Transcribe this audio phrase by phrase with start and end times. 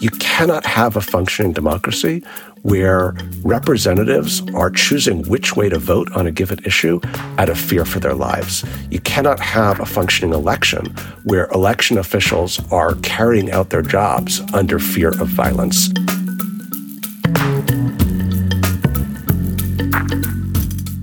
[0.00, 2.24] You cannot have a functioning democracy
[2.62, 7.02] where representatives are choosing which way to vote on a given issue
[7.36, 8.64] out of fear for their lives.
[8.90, 10.86] You cannot have a functioning election
[11.24, 15.90] where election officials are carrying out their jobs under fear of violence.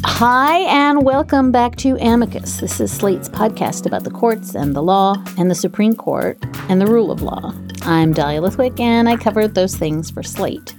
[0.06, 2.58] Hi, and welcome back to Amicus.
[2.58, 6.82] This is Slate's podcast about the courts and the law and the Supreme Court and
[6.82, 7.54] the rule of law.
[7.88, 10.76] I'm Dahlia Lithwick, and I cover those things for Slate.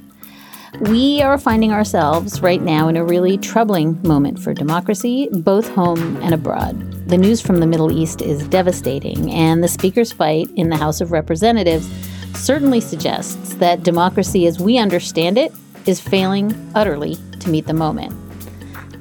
[0.90, 6.18] We are finding ourselves right now in a really troubling moment for democracy, both home
[6.18, 7.08] and abroad.
[7.08, 11.00] The news from the Middle East is devastating, and the Speaker's fight in the House
[11.00, 11.88] of Representatives
[12.34, 15.50] certainly suggests that democracy as we understand it
[15.86, 18.12] is failing utterly to meet the moment.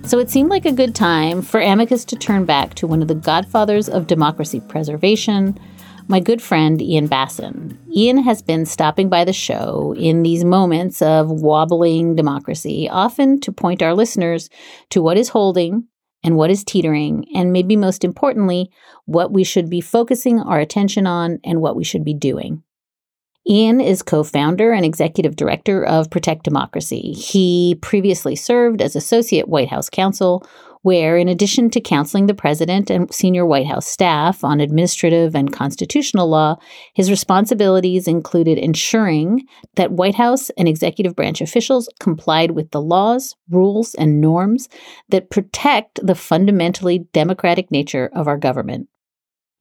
[0.07, 3.09] So it seemed like a good time for Amicus to turn back to one of
[3.09, 5.59] the godfathers of democracy preservation,
[6.07, 7.77] my good friend Ian Bassin.
[7.93, 13.51] Ian has been stopping by the show in these moments of wobbling democracy, often to
[13.51, 14.49] point our listeners
[14.89, 15.85] to what is holding
[16.23, 18.69] and what is teetering, and maybe most importantly,
[19.05, 22.63] what we should be focusing our attention on and what we should be doing.
[23.49, 27.13] Ian is co founder and executive director of Protect Democracy.
[27.13, 30.45] He previously served as associate White House counsel,
[30.81, 35.51] where, in addition to counseling the president and senior White House staff on administrative and
[35.53, 36.57] constitutional law,
[36.93, 43.35] his responsibilities included ensuring that White House and executive branch officials complied with the laws,
[43.49, 44.69] rules, and norms
[45.09, 48.87] that protect the fundamentally democratic nature of our government.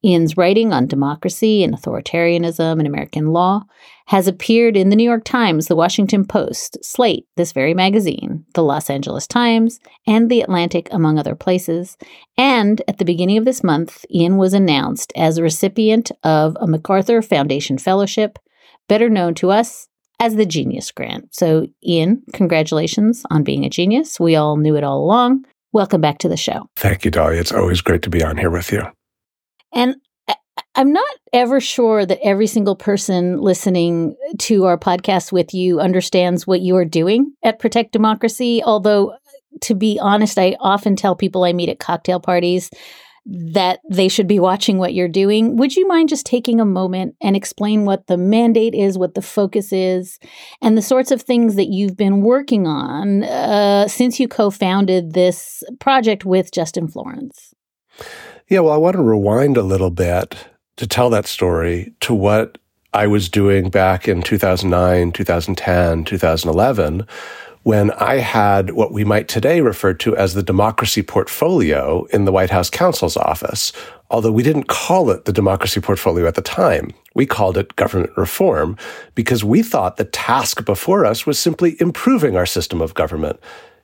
[0.06, 3.64] Ian's writing on democracy and authoritarianism and American law
[4.06, 8.62] has appeared in the New York Times, the Washington Post, Slate, this very magazine, the
[8.62, 11.96] Los Angeles Times, and the Atlantic, among other places.
[12.38, 16.68] And at the beginning of this month, Ian was announced as a recipient of a
[16.68, 18.38] MacArthur Foundation Fellowship,
[18.86, 19.88] better known to us
[20.20, 21.34] as the Genius Grant.
[21.34, 24.20] So, Ian, congratulations on being a genius.
[24.20, 25.46] We all knew it all along.
[25.72, 26.68] Welcome back to the show.
[26.77, 27.39] Thank you, Dolly.
[27.39, 28.83] It's always great to be on here with you.
[29.77, 29.97] And
[30.75, 36.47] I'm not ever sure that every single person listening to our podcast with you understands
[36.47, 38.63] what you are doing at Protect Democracy.
[38.64, 39.14] Although,
[39.61, 42.70] to be honest, I often tell people I meet at cocktail parties
[43.27, 45.57] that they should be watching what you're doing.
[45.57, 49.20] Would you mind just taking a moment and explain what the mandate is, what the
[49.20, 50.19] focus is,
[50.63, 55.13] and the sorts of things that you've been working on uh, since you co founded
[55.13, 57.53] this project with Justin Florence?
[58.48, 60.36] Yeah, well, I want to rewind a little bit
[60.77, 62.58] to tell that story to what
[62.95, 67.08] I was doing back in 2009, 2010, 2011,
[67.64, 72.30] when I had what we might today refer to as the democracy portfolio in the
[72.30, 73.73] White House counsel's office.
[74.12, 76.92] Although we didn't call it the democracy portfolio at the time.
[77.17, 78.77] We called it government reform
[79.17, 83.40] because we thought the task before us was simply improving our system of government.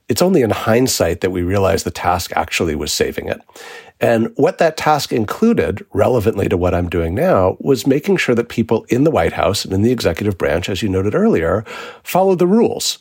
[0.09, 3.41] It's only in hindsight that we realize the task actually was saving it.
[4.01, 8.49] And what that task included, relevantly to what I'm doing now, was making sure that
[8.49, 11.65] people in the White House and in the executive branch, as you noted earlier,
[12.03, 12.99] follow the rules.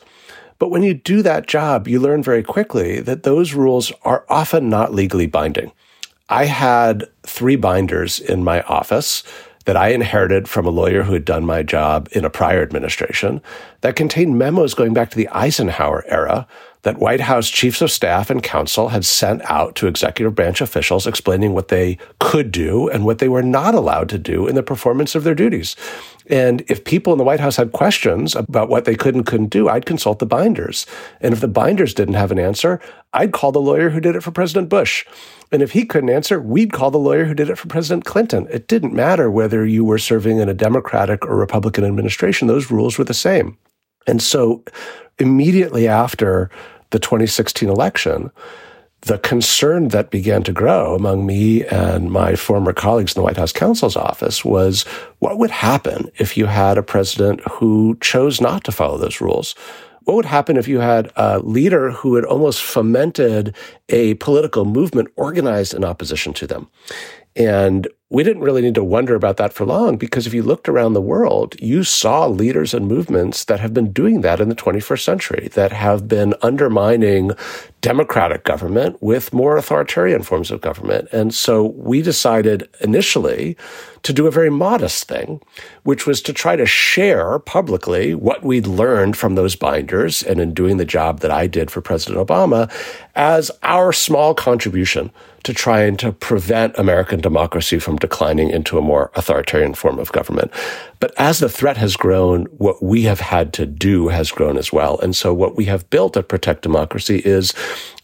[0.60, 4.68] But when you do that job, you learn very quickly that those rules are often
[4.68, 5.72] not legally binding.
[6.28, 9.24] I had three binders in my office
[9.64, 13.42] that I inherited from a lawyer who had done my job in a prior administration
[13.80, 16.46] that contained memos going back to the Eisenhower era
[16.82, 21.06] that White House chiefs of staff and counsel had sent out to executive branch officials
[21.06, 24.62] explaining what they could do and what they were not allowed to do in the
[24.62, 25.76] performance of their duties.
[26.26, 29.50] And if people in the White House had questions about what they could and couldn't
[29.50, 30.86] do, I'd consult the binders.
[31.20, 32.80] And if the binders didn't have an answer,
[33.12, 35.06] I'd call the lawyer who did it for President Bush.
[35.52, 38.48] And if he couldn't answer, we'd call the lawyer who did it for President Clinton.
[38.50, 42.98] It didn't matter whether you were serving in a Democratic or Republican administration, those rules
[42.98, 43.56] were the same.
[44.06, 44.64] And so
[45.18, 46.50] immediately after
[46.92, 48.30] the 2016 election,
[49.02, 53.36] the concern that began to grow among me and my former colleagues in the White
[53.36, 54.84] House counsel's office was
[55.18, 59.56] what would happen if you had a president who chose not to follow those rules?
[60.04, 63.56] What would happen if you had a leader who had almost fomented
[63.88, 66.68] a political movement organized in opposition to them?
[67.34, 70.68] And we didn't really need to wonder about that for long because if you looked
[70.68, 74.54] around the world, you saw leaders and movements that have been doing that in the
[74.54, 77.30] 21st century, that have been undermining
[77.80, 81.08] democratic government with more authoritarian forms of government.
[81.10, 83.56] And so we decided initially
[84.02, 85.40] to do a very modest thing,
[85.84, 90.52] which was to try to share publicly what we'd learned from those binders and in
[90.52, 92.70] doing the job that I did for President Obama
[93.14, 95.10] as our small contribution
[95.44, 100.52] to trying to prevent American democracy from declining into a more authoritarian form of government.
[101.00, 104.70] But as the threat has grown, what we have had to do has grown as
[104.70, 104.98] well.
[104.98, 107.54] And so what we have built at Protect Democracy is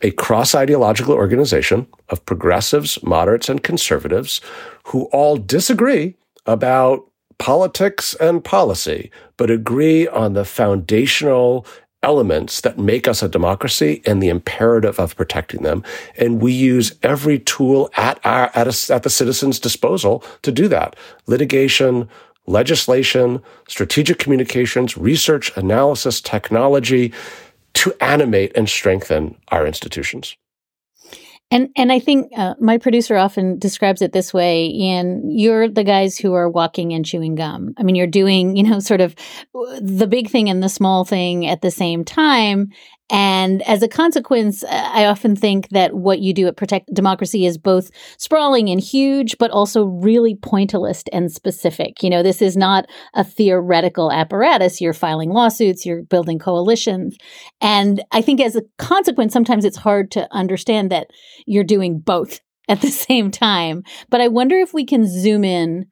[0.00, 4.40] a cross ideological organization of progressives, moderates, and conservatives
[4.84, 6.16] who all disagree
[6.46, 7.04] about
[7.38, 11.66] politics and policy, but agree on the foundational
[12.02, 15.82] elements that make us a democracy and the imperative of protecting them.
[16.16, 20.68] And we use every tool at our, at, a, at the citizens' disposal to do
[20.68, 20.96] that.
[21.26, 22.08] Litigation,
[22.46, 27.12] legislation, strategic communications, research, analysis, technology
[27.74, 30.36] to animate and strengthen our institutions.
[31.50, 35.84] And and I think uh, my producer often describes it this way: Ian, you're the
[35.84, 37.72] guys who are walking and chewing gum.
[37.78, 39.14] I mean, you're doing you know sort of
[39.80, 42.70] the big thing and the small thing at the same time,
[43.10, 47.46] and as a consequence, uh, I often think that what you do at Protect Democracy
[47.46, 52.02] is both sprawling and huge, but also really pointillist and specific.
[52.02, 54.80] You know, this is not a theoretical apparatus.
[54.80, 57.16] You're filing lawsuits, you're building coalitions.
[57.62, 61.08] And I think as a consequence, sometimes it's hard to understand that
[61.46, 63.82] you're doing both at the same time.
[64.10, 65.86] But I wonder if we can zoom in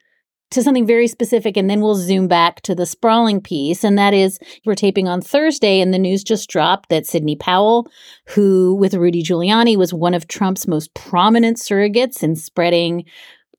[0.51, 4.15] to something very specific and then we'll zoom back to the sprawling piece and that
[4.15, 7.89] is we're taping on Thursday and the news just dropped that Sidney Powell
[8.27, 13.05] who with Rudy Giuliani was one of Trump's most prominent surrogates in spreading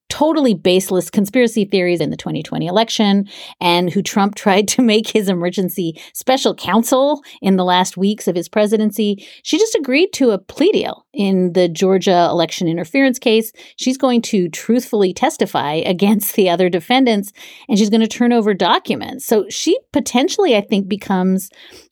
[0.10, 3.28] totally baseless conspiracy theories in the 2020 election
[3.60, 8.36] and who Trump tried to make his emergency special counsel in the last weeks of
[8.36, 9.26] his presidency.
[9.44, 13.52] She just agreed to a plea deal in the Georgia election interference case.
[13.76, 17.34] She's going to truthfully testify against the other defendants
[17.68, 19.26] and she's going to turn over documents.
[19.26, 21.50] So she potentially, I think, becomes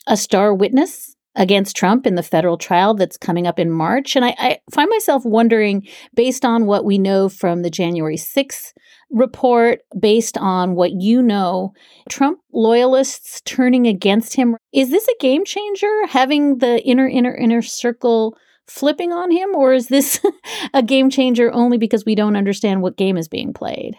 [0.08, 4.16] a star witness against Trump in the federal trial that's coming up in March.
[4.16, 8.74] And I, I, find myself wondering, based on what we know from the January 6th
[9.12, 11.74] report, based on what you know,
[12.10, 17.62] Trump loyalists turning against him, is this a game changer, having the inner, inner, inner
[17.62, 19.56] circle flipping on him?
[19.56, 20.20] Or is this
[20.74, 23.96] a game changer only because we don't understand what game is being played?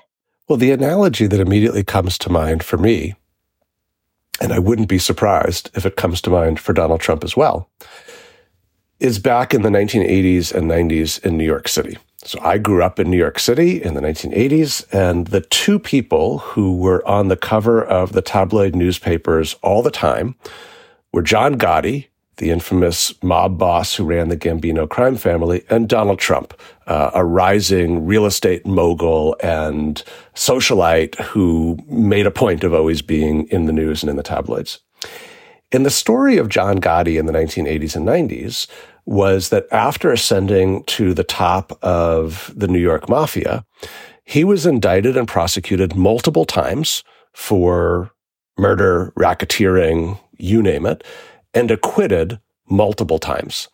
[0.48, 3.14] Well, the analogy that immediately comes to mind for me
[4.40, 7.68] and I wouldn't be surprised if it comes to mind for Donald Trump as well,
[9.00, 11.98] is back in the 1980s and 90s in New York City.
[12.24, 16.38] So I grew up in New York City in the 1980s, and the two people
[16.38, 20.34] who were on the cover of the tabloid newspapers all the time
[21.12, 26.18] were John Gotti, the infamous mob boss who ran the Gambino crime family, and Donald
[26.18, 26.54] Trump,
[26.86, 30.02] uh, a rising real estate mogul and
[30.34, 34.80] socialite who made a point of always being in the news and in the tabloids.
[35.72, 38.66] In the story of John Gotti in the 1980s and 90s
[39.06, 43.64] was that after ascending to the top of the New York mafia,
[44.24, 48.10] he was indicted and prosecuted multiple times for
[48.58, 51.02] murder, racketeering, you name it
[51.56, 52.38] and acquitted
[52.68, 53.68] multiple times.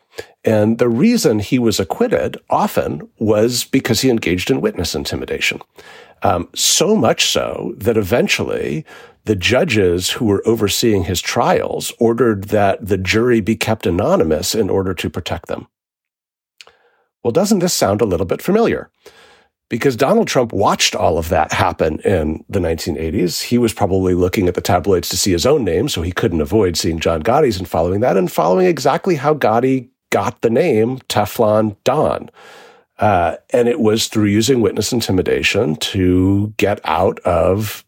[0.45, 5.61] And the reason he was acquitted often was because he engaged in witness intimidation.
[6.23, 8.85] Um, so much so that eventually
[9.25, 14.69] the judges who were overseeing his trials ordered that the jury be kept anonymous in
[14.69, 15.67] order to protect them.
[17.23, 18.91] Well, doesn't this sound a little bit familiar?
[19.73, 23.41] Because Donald Trump watched all of that happen in the 1980s.
[23.41, 26.43] He was probably looking at the tabloids to see his own name, so he couldn't
[26.43, 30.99] avoid seeing John Gotti's and following that and following exactly how Gotti got the name
[31.09, 32.29] Teflon Don.
[32.99, 37.83] Uh, and it was through using witness intimidation to get out of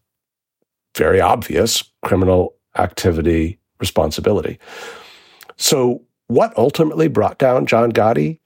[0.97, 4.57] very obvious criminal activity responsibility.
[5.57, 8.39] So, what ultimately brought down John Gotti?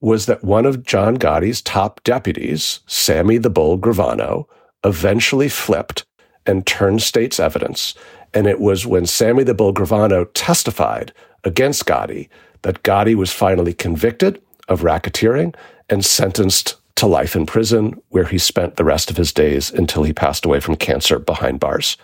[0.00, 4.46] Was that one of John Gotti's top deputies, Sammy the Bull Gravano,
[4.84, 6.04] eventually flipped
[6.46, 7.94] and turned state's evidence.
[8.32, 11.12] And it was when Sammy the Bull Gravano testified
[11.44, 12.28] against Gotti
[12.62, 15.54] that Gotti was finally convicted of racketeering
[15.88, 20.02] and sentenced to life in prison, where he spent the rest of his days until
[20.02, 21.96] he passed away from cancer behind bars.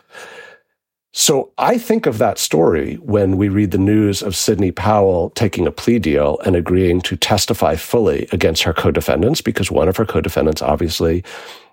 [1.18, 5.66] So I think of that story when we read the news of Sidney Powell taking
[5.66, 10.04] a plea deal and agreeing to testify fully against her co-defendants, because one of her
[10.04, 11.25] co-defendants obviously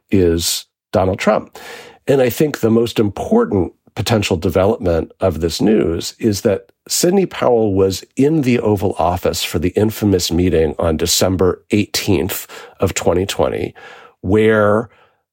[0.10, 1.60] is Donald Trump.
[2.08, 7.74] And I think the most important potential development of this news is that Sidney Powell
[7.74, 12.48] was in the Oval Office for the infamous meeting on December 18th
[12.80, 13.76] of 2020,
[14.22, 14.90] where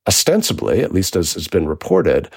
[0.08, 2.28] ostensibly, at least as has been reported,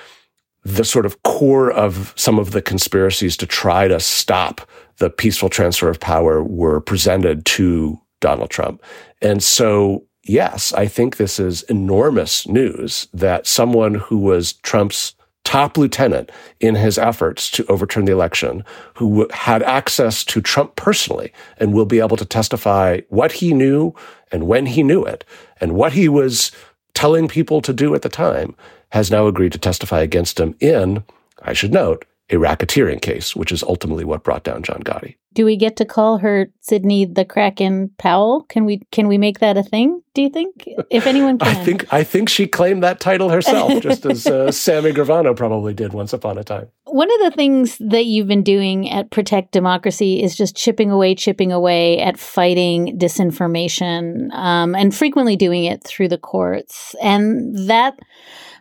[0.63, 4.61] the sort of core of some of the conspiracies to try to stop
[4.97, 8.81] the peaceful transfer of power were presented to Donald Trump.
[9.21, 15.77] And so yes, I think this is enormous news that someone who was Trump's top
[15.77, 18.63] lieutenant in his efforts to overturn the election,
[18.95, 23.93] who had access to Trump personally and will be able to testify what he knew
[24.31, 25.25] and when he knew it
[25.59, 26.51] and what he was
[26.93, 28.55] telling people to do at the time,
[28.89, 31.03] has now agreed to testify against him in,
[31.41, 35.15] I should note, a racketeering case, which is ultimately what brought down John Gotti.
[35.33, 38.43] Do we get to call her Sidney the Kraken Powell?
[38.49, 40.01] Can we can we make that a thing?
[40.13, 40.67] Do you think?
[40.89, 44.51] If anyone can, I think I think she claimed that title herself, just as uh,
[44.51, 46.67] Sammy Gravano probably did once upon a time.
[46.85, 51.15] One of the things that you've been doing at Protect Democracy is just chipping away,
[51.15, 57.97] chipping away at fighting disinformation, um, and frequently doing it through the courts, and that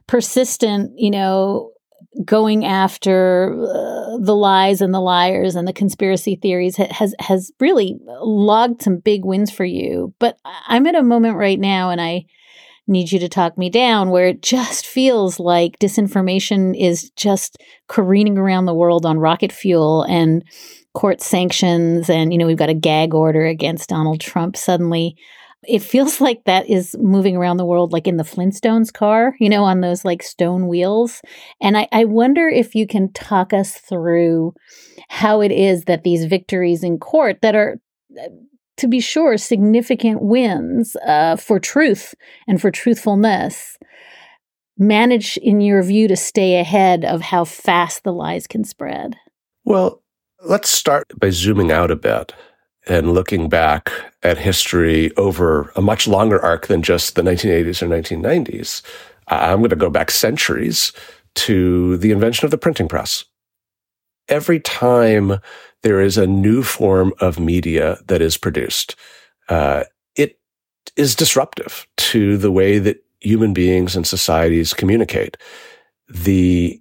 [0.06, 1.71] persistent, you know,
[2.24, 7.98] going after uh, the lies and the liars and the conspiracy theories has has really
[8.04, 10.14] logged some big wins for you.
[10.18, 12.26] But I'm at a moment right now, and I
[12.86, 17.56] need you to talk me down, where it just feels like disinformation is just
[17.88, 20.44] careening around the world on rocket fuel and
[20.94, 25.16] court sanctions, and you know we've got a gag order against Donald Trump suddenly
[25.64, 29.48] it feels like that is moving around the world like in the Flintstones car, you
[29.48, 31.22] know, on those like stone wheels.
[31.60, 34.54] And I, I wonder if you can talk us through
[35.08, 37.80] how it is that these victories in court that are
[38.20, 38.28] uh,
[38.78, 42.14] to be sure significant wins uh, for truth
[42.48, 43.78] and for truthfulness
[44.78, 49.14] manage in your view to stay ahead of how fast the lies can spread
[49.64, 50.02] well
[50.42, 52.32] let's start by zooming out a bit
[52.86, 53.90] and looking back
[54.22, 58.82] at history over a much longer arc than just the 1980s or 1990s,
[59.28, 60.92] I'm going to go back centuries
[61.34, 63.24] to the invention of the printing press.
[64.28, 65.38] Every time
[65.82, 68.96] there is a new form of media that is produced,
[69.48, 69.84] uh,
[70.16, 70.38] it
[70.96, 75.36] is disruptive to the way that human beings and societies communicate.
[76.08, 76.80] The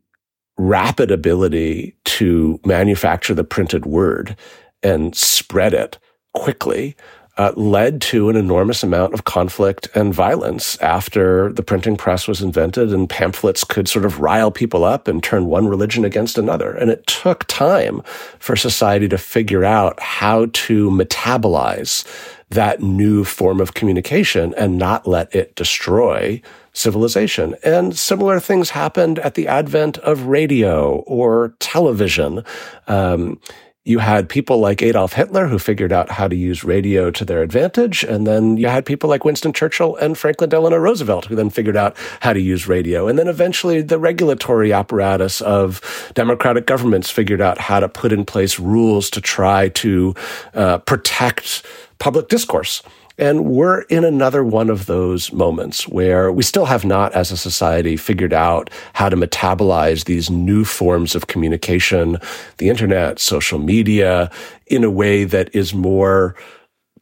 [0.57, 4.35] rapid ability to manufacture the printed word
[4.83, 5.97] and spread it
[6.33, 6.95] quickly
[7.37, 12.41] uh, led to an enormous amount of conflict and violence after the printing press was
[12.41, 16.71] invented and pamphlets could sort of rile people up and turn one religion against another.
[16.71, 18.01] And it took time
[18.37, 22.05] for society to figure out how to metabolize
[22.49, 26.41] that new form of communication and not let it destroy
[26.73, 27.55] civilization.
[27.63, 32.43] And similar things happened at the advent of radio or television.
[32.87, 33.39] Um,
[33.83, 37.41] you had people like Adolf Hitler who figured out how to use radio to their
[37.41, 38.03] advantage.
[38.03, 41.75] And then you had people like Winston Churchill and Franklin Delano Roosevelt who then figured
[41.75, 43.07] out how to use radio.
[43.07, 48.23] And then eventually the regulatory apparatus of democratic governments figured out how to put in
[48.23, 50.13] place rules to try to
[50.53, 51.65] uh, protect
[51.97, 52.83] public discourse.
[53.17, 57.37] And we're in another one of those moments where we still have not, as a
[57.37, 62.17] society, figured out how to metabolize these new forms of communication,
[62.57, 64.31] the internet, social media,
[64.67, 66.35] in a way that is more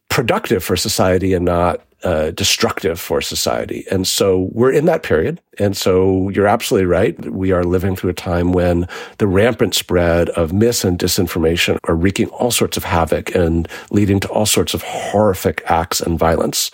[0.08, 3.84] productive for society and not uh, destructive for society.
[3.90, 5.40] And so we're in that period.
[5.58, 7.18] And so you're absolutely right.
[7.30, 8.88] We are living through a time when
[9.18, 14.20] the rampant spread of mis and disinformation are wreaking all sorts of havoc and leading
[14.20, 16.70] to all sorts of horrific acts and violence.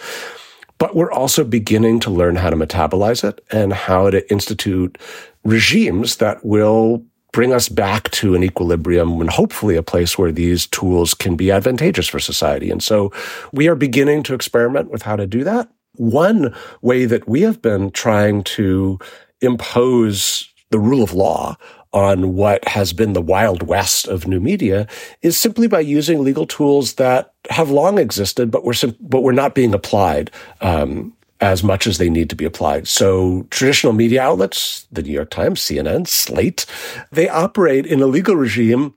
[0.78, 4.99] But we're also beginning to learn how to metabolize it and how to institute
[5.45, 7.04] regimes that will
[7.37, 11.50] bring us back to an equilibrium and hopefully a place where these tools can be
[11.50, 12.71] advantageous for society.
[12.71, 13.12] And so
[13.52, 15.69] we are beginning to experiment with how to do that.
[15.97, 18.99] One way that we have been trying to
[19.43, 21.59] impose the rule of law
[21.93, 24.87] on what has been the wild west of new media
[25.21, 29.35] is simply by using legal tools that have long existed, but were sim- but were
[29.35, 30.31] not being applied
[30.62, 32.88] um, as much as they need to be applied.
[32.88, 36.66] So traditional media outlets, the New York Times, CNN, Slate,
[37.12, 38.95] they operate in a legal regime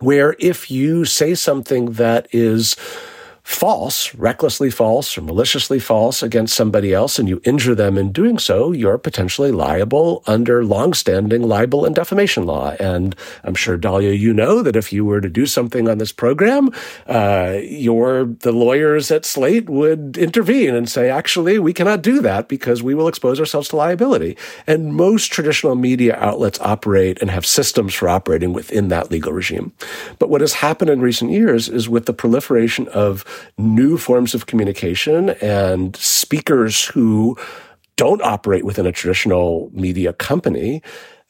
[0.00, 2.76] where if you say something that is
[3.46, 8.40] false, recklessly false or maliciously false against somebody else and you injure them in doing
[8.40, 12.74] so, you're potentially liable under longstanding libel and defamation law.
[12.80, 16.10] And I'm sure, Dahlia, you know that if you were to do something on this
[16.10, 16.70] program,
[17.06, 22.48] uh, your, the lawyers at Slate would intervene and say, actually, we cannot do that
[22.48, 24.36] because we will expose ourselves to liability.
[24.66, 29.72] And most traditional media outlets operate and have systems for operating within that legal regime.
[30.18, 33.24] But what has happened in recent years is with the proliferation of
[33.58, 37.36] new forms of communication and speakers who
[37.96, 40.82] don't operate within a traditional media company,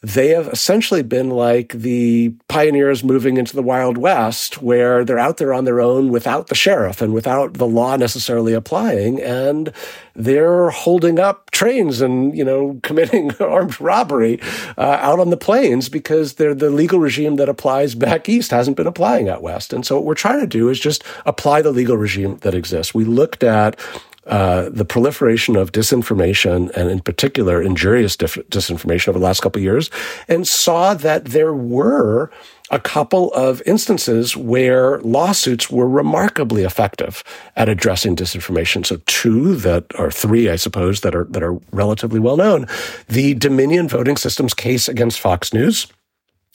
[0.06, 5.38] they have essentially been like the pioneers moving into the Wild West, where they're out
[5.38, 9.20] there on their own without the sheriff and without the law necessarily applying.
[9.20, 9.72] And
[10.14, 14.40] they're holding up trains and, you know, committing armed robbery
[14.78, 18.76] uh, out on the plains because they're the legal regime that applies back east hasn't
[18.76, 19.72] been applying out west.
[19.72, 22.94] And so what we're trying to do is just apply the legal regime that exists.
[22.94, 23.76] We looked at
[24.26, 29.60] uh, the proliferation of disinformation and in particular injurious dif- disinformation over the last couple
[29.60, 29.90] of years
[30.26, 32.30] and saw that there were
[32.70, 37.22] a couple of instances where lawsuits were remarkably effective
[37.54, 38.84] at addressing disinformation.
[38.84, 42.66] So two that are three, I suppose, that are, that are relatively well known.
[43.08, 45.86] The Dominion voting systems case against Fox News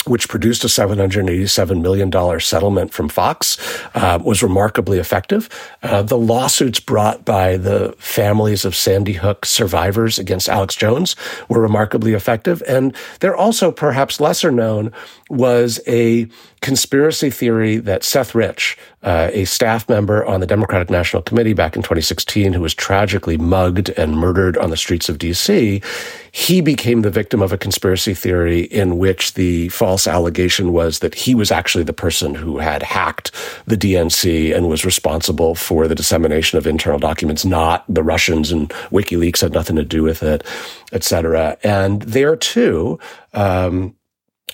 [0.06, 3.58] which produced a $787 million settlement from Fox,
[3.94, 5.50] uh, was remarkably effective.
[5.84, 11.16] Uh, the lawsuits brought by the families of Sandy Hook survivors against Alex Jones
[11.50, 12.64] were remarkably effective.
[12.68, 14.92] And they're also perhaps lesser known
[15.32, 16.28] was a
[16.62, 21.76] conspiracy theory that Seth Rich, uh, a staff member on the Democratic National Committee back
[21.76, 25.84] in 2016, who was tragically mugged and murdered on the streets of DC,
[26.32, 31.16] he became the victim of a conspiracy theory in which the false allegation was that
[31.16, 33.32] he was actually the person who had hacked
[33.66, 38.70] the DNC and was responsible for the dissemination of internal documents, not the Russians and
[38.92, 40.44] WikiLeaks had nothing to do with it,
[40.92, 41.58] et cetera.
[41.64, 43.00] And there too,
[43.34, 43.96] um,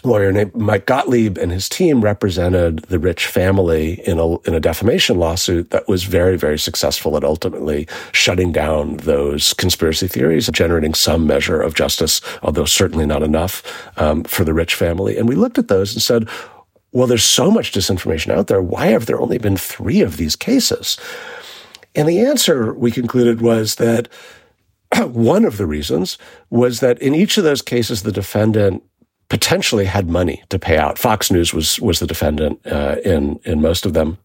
[0.03, 4.59] lawyer named Mike Gottlieb and his team represented the Rich family in a, in a
[4.59, 10.55] defamation lawsuit that was very, very successful at ultimately shutting down those conspiracy theories, and
[10.55, 13.63] generating some measure of justice, although certainly not enough
[13.97, 15.17] um, for the Rich family.
[15.17, 16.27] And we looked at those and said,
[16.91, 18.61] well, there's so much disinformation out there.
[18.61, 20.97] Why have there only been three of these cases?
[21.95, 24.07] And the answer we concluded was that
[24.97, 26.17] one of the reasons
[26.49, 28.83] was that in each of those cases, the defendant
[29.29, 30.97] potentially had money to pay out.
[30.97, 34.17] Fox News was was the defendant uh, in in most of them.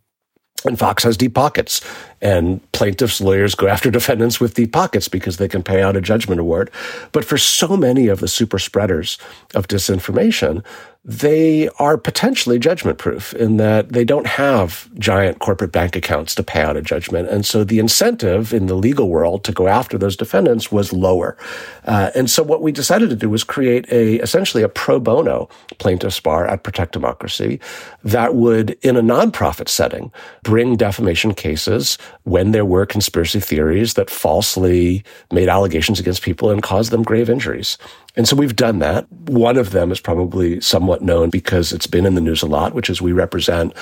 [0.64, 1.80] And Fox has deep pockets,
[2.22, 6.00] and plaintiffs' lawyers go after defendants with deep pockets because they can pay out a
[6.00, 6.70] judgment award.
[7.10, 9.18] But for so many of the super spreaders
[9.54, 10.64] of disinformation,
[11.04, 16.44] they are potentially judgment proof in that they don't have giant corporate bank accounts to
[16.44, 17.28] pay out a judgment.
[17.28, 21.36] And so the incentive in the legal world to go after those defendants was lower.
[21.86, 25.48] Uh, and so what we decided to do was create a, essentially a pro bono
[25.78, 27.58] plaintiff's bar at Protect Democracy
[28.04, 30.12] that would, in a nonprofit setting,
[30.44, 36.62] bring defamation cases when there were conspiracy theories that falsely made allegations against people and
[36.62, 37.78] caused them grave injuries.
[38.14, 39.10] And so we've done that.
[39.10, 42.74] One of them is probably somewhat known because it's been in the news a lot,
[42.74, 43.74] which is we represent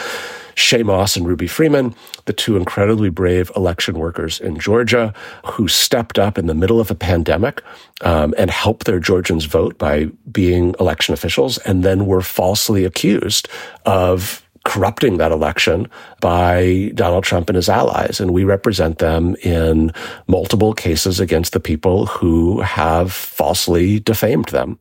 [0.55, 1.95] Shaye Moss and Ruby Freeman,
[2.27, 5.13] the two incredibly brave election workers in Georgia
[5.47, 7.63] who stepped up in the middle of a pandemic
[8.03, 13.49] um, and helped their Georgians vote by being election officials and then were falsely accused
[13.87, 15.89] of corrupting that election
[16.21, 18.21] by Donald Trump and his allies.
[18.21, 19.93] And we represent them in
[20.27, 24.79] multiple cases against the people who have falsely defamed them.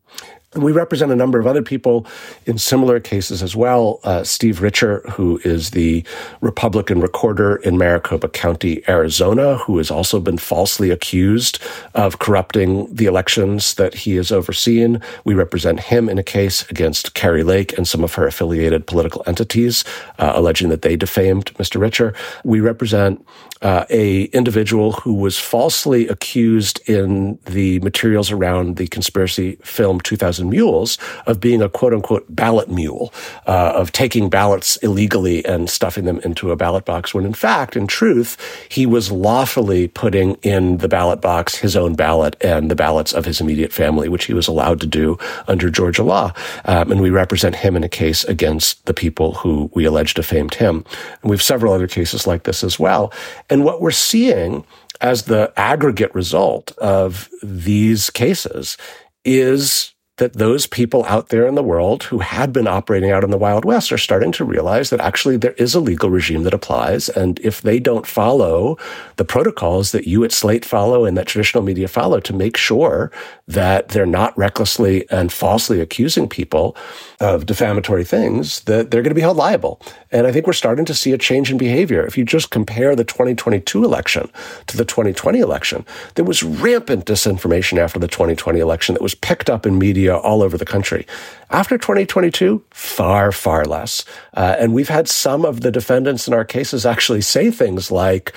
[0.52, 2.04] And we represent a number of other people
[2.44, 4.00] in similar cases as well.
[4.02, 6.04] Uh, Steve Richer, who is the
[6.40, 11.60] Republican recorder in Maricopa County, Arizona, who has also been falsely accused
[11.94, 15.00] of corrupting the elections that he has overseen.
[15.24, 19.22] We represent him in a case against Kari Lake and some of her affiliated political
[19.28, 19.84] entities,
[20.18, 21.80] uh, alleging that they defamed Mr.
[21.80, 22.12] Richer.
[22.42, 23.24] We represent
[23.62, 30.39] uh, a individual who was falsely accused in the materials around the conspiracy film 2000
[30.44, 33.12] Mules of being a quote unquote ballot mule,
[33.46, 37.76] uh, of taking ballots illegally and stuffing them into a ballot box, when in fact,
[37.76, 38.36] in truth,
[38.70, 43.24] he was lawfully putting in the ballot box his own ballot and the ballots of
[43.24, 46.32] his immediate family, which he was allowed to do under Georgia law.
[46.64, 50.54] Um, and we represent him in a case against the people who we allege defamed
[50.54, 50.84] him.
[51.22, 53.12] And we have several other cases like this as well.
[53.48, 54.64] And what we're seeing
[55.00, 58.76] as the aggregate result of these cases
[59.24, 63.30] is that those people out there in the world who had been operating out in
[63.30, 66.52] the Wild West are starting to realize that actually there is a legal regime that
[66.52, 67.08] applies.
[67.08, 68.76] And if they don't follow
[69.16, 73.10] the protocols that you at Slate follow and that traditional media follow to make sure
[73.48, 76.76] that they're not recklessly and falsely accusing people
[77.20, 79.80] of defamatory things, that they're going to be held liable.
[80.10, 82.04] And I think we're starting to see a change in behavior.
[82.04, 84.30] If you just compare the 2022 election
[84.68, 89.50] to the 2020 election, there was rampant disinformation after the 2020 election that was picked
[89.50, 91.06] up in media all over the country.
[91.50, 94.04] After 2022, far, far less.
[94.34, 98.32] Uh, and we've had some of the defendants in our cases actually say things like,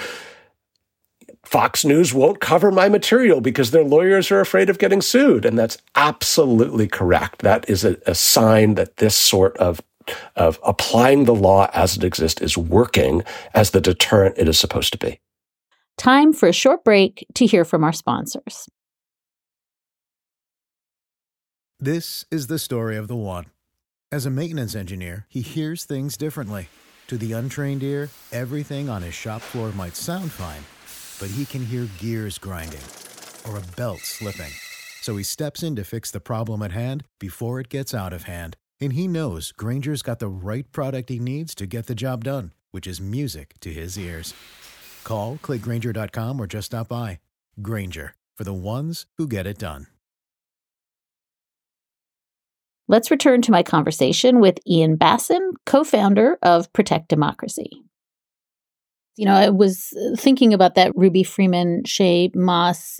[1.53, 5.45] Fox News won't cover my material because their lawyers are afraid of getting sued.
[5.45, 7.43] And that's absolutely correct.
[7.43, 9.79] That is a, a sign that this sort of
[10.35, 13.21] of applying the law as it exists is working
[13.53, 15.19] as the deterrent it is supposed to be.
[15.95, 18.67] Time for a short break to hear from our sponsors.
[21.79, 23.45] This is the story of the one.
[24.11, 26.69] As a maintenance engineer, he hears things differently.
[27.09, 30.63] To the untrained ear, everything on his shop floor might sound fine,
[31.19, 32.81] but he can hear gears grinding
[33.47, 34.51] or a belt slipping.
[35.01, 38.23] So he steps in to fix the problem at hand before it gets out of
[38.23, 38.55] hand.
[38.79, 42.51] And he knows Grainger's got the right product he needs to get the job done,
[42.71, 44.33] which is music to his ears.
[45.03, 47.19] Call, clickgrainger.com, or just stop by.
[47.61, 49.87] Granger, for the ones who get it done.
[52.89, 57.83] Let's return to my conversation with Ian Bassin, co founder of Protect Democracy.
[59.15, 62.99] You know, I was thinking about that Ruby Freeman, Shaye Moss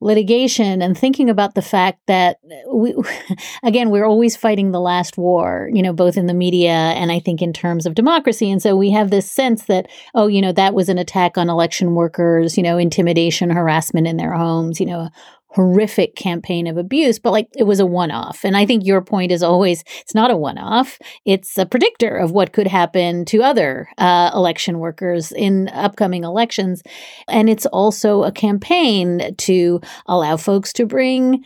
[0.00, 2.38] litigation and thinking about the fact that
[2.72, 2.94] we
[3.62, 7.18] again we're always fighting the last war you know both in the media and i
[7.20, 8.50] think in terms of democracy.
[8.50, 11.50] And so we have this sense that oh you know that was an attack on
[11.50, 15.10] election workers you know intimidation harassment in their homes you know
[15.52, 18.44] horrific campaign of abuse, but like it was a one off.
[18.44, 22.16] And I think your point is always it's not a one off, it's a predictor
[22.16, 26.82] of what could happen to other uh, election workers in upcoming elections.
[27.28, 31.44] And it's also a campaign to allow folks to bring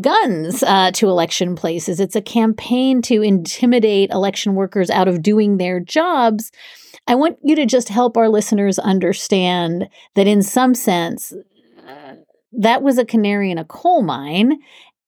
[0.00, 2.00] guns uh, to election places.
[2.00, 6.52] It's a campaign to intimidate election workers out of doing their jobs.
[7.06, 11.32] I want you to just help our listeners understand that in some sense,
[12.56, 14.58] that was a canary in a coal mine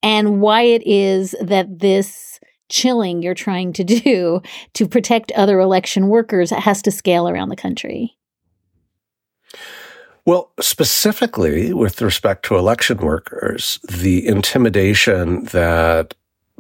[0.03, 4.41] and why it is that this chilling you're trying to do
[4.75, 8.15] to protect other election workers has to scale around the country.
[10.27, 16.15] Well, specifically with respect to election workers, the intimidation that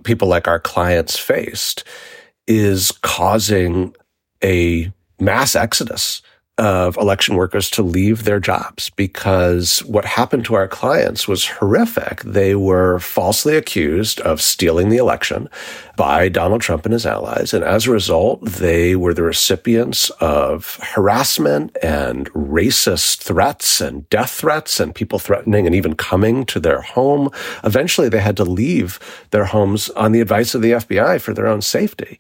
[0.05, 1.85] people like our clients faced
[2.47, 3.95] is causing
[4.43, 6.23] a mass exodus
[6.59, 12.23] of election workers to leave their jobs because what happened to our clients was horrific.
[12.23, 15.49] They were falsely accused of stealing the election
[15.97, 17.55] by Donald Trump and his allies.
[17.55, 24.31] And as a result, they were the recipients of harassment and racist threats and death
[24.31, 27.31] threats and people threatening and even coming to their home.
[27.63, 28.99] Eventually, they had to leave
[29.31, 32.19] their homes on the advice of the FBI for their own safety.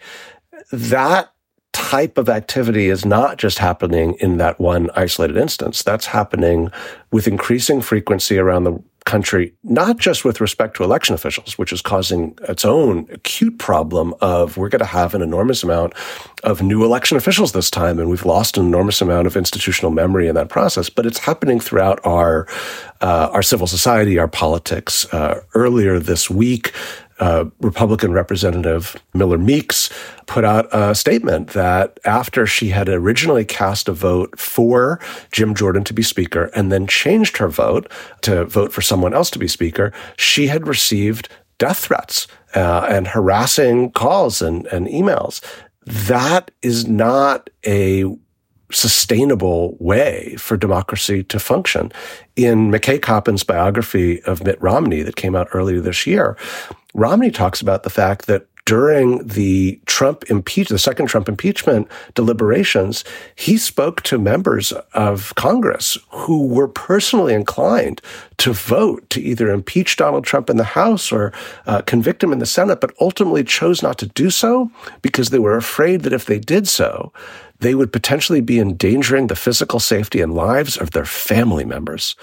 [0.70, 1.33] That
[1.79, 5.85] type of activity is not just happening in that one isolated instance.
[5.85, 6.73] That's happening
[7.12, 11.81] with increasing frequency around the country, not just with respect to election officials, which is
[11.81, 15.95] causing its own acute problem of we're going to have an enormous amount
[16.43, 20.27] of new election officials this time, and we've lost an enormous amount of institutional memory
[20.27, 20.91] in that process.
[20.91, 22.47] But it's happening throughout our
[23.01, 25.07] uh, our civil society, our politics.
[25.14, 26.75] Uh, earlier this week,
[27.19, 29.91] uh, Republican Representative Miller Meeks
[30.27, 35.01] put out a statement that after she had originally cast a vote for
[35.33, 37.91] Jim Jordan to be Speaker and then changed her vote
[38.23, 41.29] to vote for someone else to be Speaker, she had received
[41.59, 45.41] death threats uh, and harassing calls and, and emails.
[45.85, 48.05] That is not a
[48.71, 51.91] sustainable way for democracy to function.
[52.37, 56.37] In McKay Coppin's biography of Mitt Romney that came out earlier this year,
[56.99, 63.05] Romney talks about the fact that during the Trump impeach, the second Trump impeachment deliberations,
[63.37, 68.03] he spoke to members of Congress who were personally inclined
[68.39, 71.33] to vote to either impeach Donald Trump in the House or
[71.67, 74.69] uh, convict him in the Senate, but ultimately chose not to do so
[75.01, 77.13] because they were afraid that if they did so,
[77.61, 82.17] they would potentially be endangering the physical safety and lives of their family members.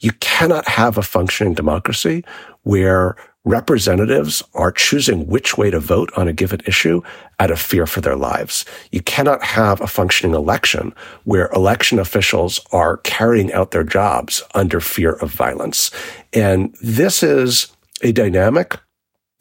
[0.00, 2.24] You cannot have a functioning democracy
[2.64, 3.14] where
[3.46, 7.00] representatives are choosing which way to vote on a given issue
[7.38, 8.66] out of fear for their lives.
[8.90, 10.92] You cannot have a functioning election
[11.24, 15.92] where election officials are carrying out their jobs under fear of violence.
[16.32, 17.68] And this is
[18.02, 18.78] a dynamic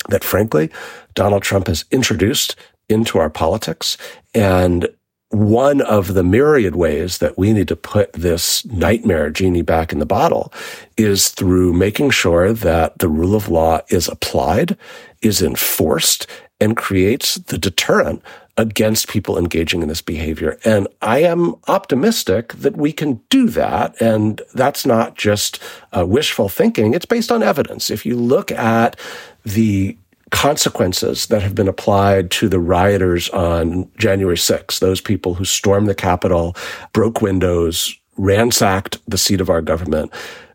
[0.08, 0.70] that frankly,
[1.16, 2.56] Donald Trump has introduced
[2.88, 3.98] into our politics.
[4.36, 4.88] And
[5.30, 10.00] one of the myriad ways that we need to put this nightmare genie back in
[10.00, 10.54] the bottle
[10.98, 14.78] is through making sure that the rule of law is applied,
[15.22, 16.28] is enforced,
[16.60, 18.22] and creates the deterrent
[18.58, 20.58] against people engaging in this behavior.
[20.64, 24.00] And I am optimistic that we can do that.
[24.02, 25.62] And that's not just
[25.92, 26.94] uh, wishful thinking.
[26.94, 27.90] It's based on evidence.
[27.90, 28.98] If you look at
[29.44, 29.98] the
[30.36, 35.88] consequences that have been applied to the rioters on January 6th, those people who stormed
[35.88, 36.54] the Capitol,
[36.92, 40.12] broke windows, ransacked the seat of our government.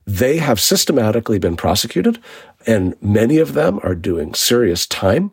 [0.07, 2.23] They have systematically been prosecuted,
[2.67, 5.31] and many of them are doing serious time.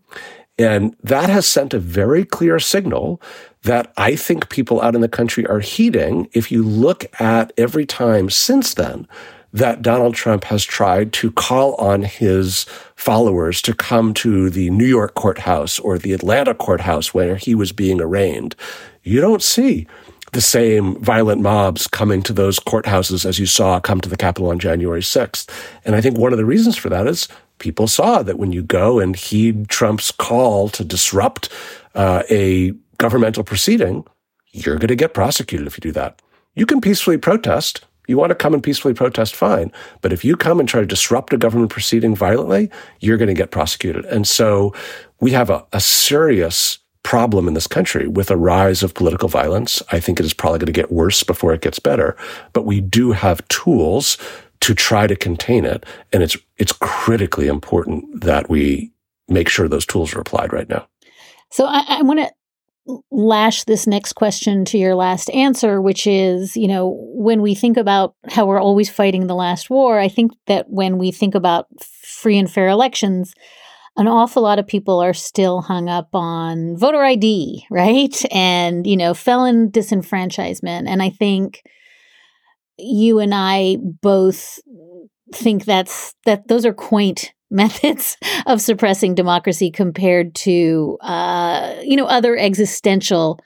[0.57, 3.21] And that has sent a very clear signal
[3.63, 7.85] that I think people out in the country are heeding if you look at every
[7.85, 9.09] time since then
[9.57, 12.65] that Donald Trump has tried to call on his
[12.95, 17.71] followers to come to the New York courthouse or the Atlanta courthouse where he was
[17.71, 18.55] being arraigned.
[19.01, 19.87] You don't see
[20.33, 24.49] the same violent mobs coming to those courthouses as you saw come to the Capitol
[24.49, 25.49] on January 6th.
[25.85, 28.61] And I think one of the reasons for that is people saw that when you
[28.61, 31.49] go and heed Trump's call to disrupt
[31.95, 34.05] uh, a governmental proceeding,
[34.51, 36.21] you're going to get prosecuted if you do that.
[36.53, 37.85] You can peacefully protest.
[38.07, 39.71] You want to come and peacefully protest, fine.
[40.01, 43.33] But if you come and try to disrupt a government proceeding violently, you're going to
[43.33, 44.05] get prosecuted.
[44.05, 44.73] And so
[45.19, 49.81] we have a, a serious problem in this country with a rise of political violence.
[49.91, 52.17] I think it is probably going to get worse before it gets better.
[52.53, 54.17] But we do have tools
[54.61, 55.85] to try to contain it.
[56.11, 58.91] And it's, it's critically important that we
[59.27, 60.87] make sure those tools are applied right now.
[61.51, 62.31] So I, I want to
[63.11, 67.77] lash this next question to your last answer, which is, you know, when we think
[67.77, 71.67] about how we're always fighting the last war, I think that when we think about
[71.81, 73.33] free and fair elections,
[73.97, 78.23] an awful lot of people are still hung up on voter ID, right?
[78.31, 80.87] And, you know, felon disenfranchisement.
[80.87, 81.63] And I think
[82.77, 84.59] you and I both
[85.33, 92.05] think that's that those are quaint methods of suppressing democracy compared to uh, you know
[92.05, 93.39] other existential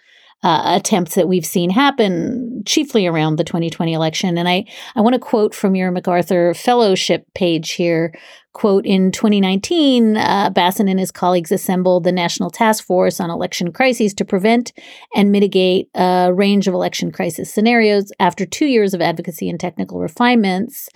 [0.44, 4.38] uh, attempts that we've seen happen chiefly around the 2020 election.
[4.38, 8.14] And i i want to quote from your macarthur fellowship page here
[8.54, 13.72] Quote, in 2019, uh, Bassin and his colleagues assembled the National Task Force on Election
[13.72, 14.74] Crises to prevent
[15.16, 18.12] and mitigate a range of election crisis scenarios.
[18.20, 20.90] After two years of advocacy and technical refinements,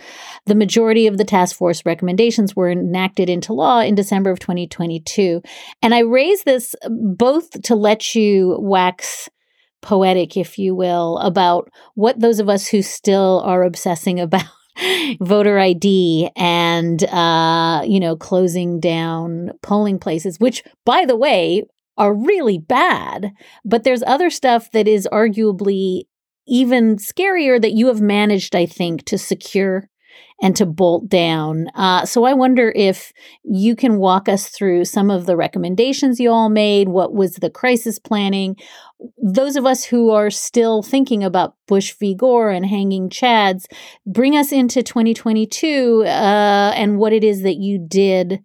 [0.45, 5.41] the majority of the task force recommendations were enacted into law in December of 2022.
[5.81, 9.29] And I raise this both to let you wax
[9.81, 14.43] poetic, if you will, about what those of us who still are obsessing about
[15.21, 21.63] voter ID and, uh, you know, closing down polling places, which, by the way,
[21.97, 23.31] are really bad.
[23.63, 26.03] But there's other stuff that is arguably
[26.47, 29.89] even scarier that you have managed, I think, to secure
[30.41, 31.67] and to bolt down.
[31.75, 36.29] Uh, so I wonder if you can walk us through some of the recommendations you
[36.31, 36.89] all made.
[36.89, 38.57] What was the crisis planning?
[39.21, 42.15] Those of us who are still thinking about Bush v.
[42.15, 43.65] Gore and hanging Chads,
[44.05, 48.41] bring us into 2022 uh, and what it is that you did,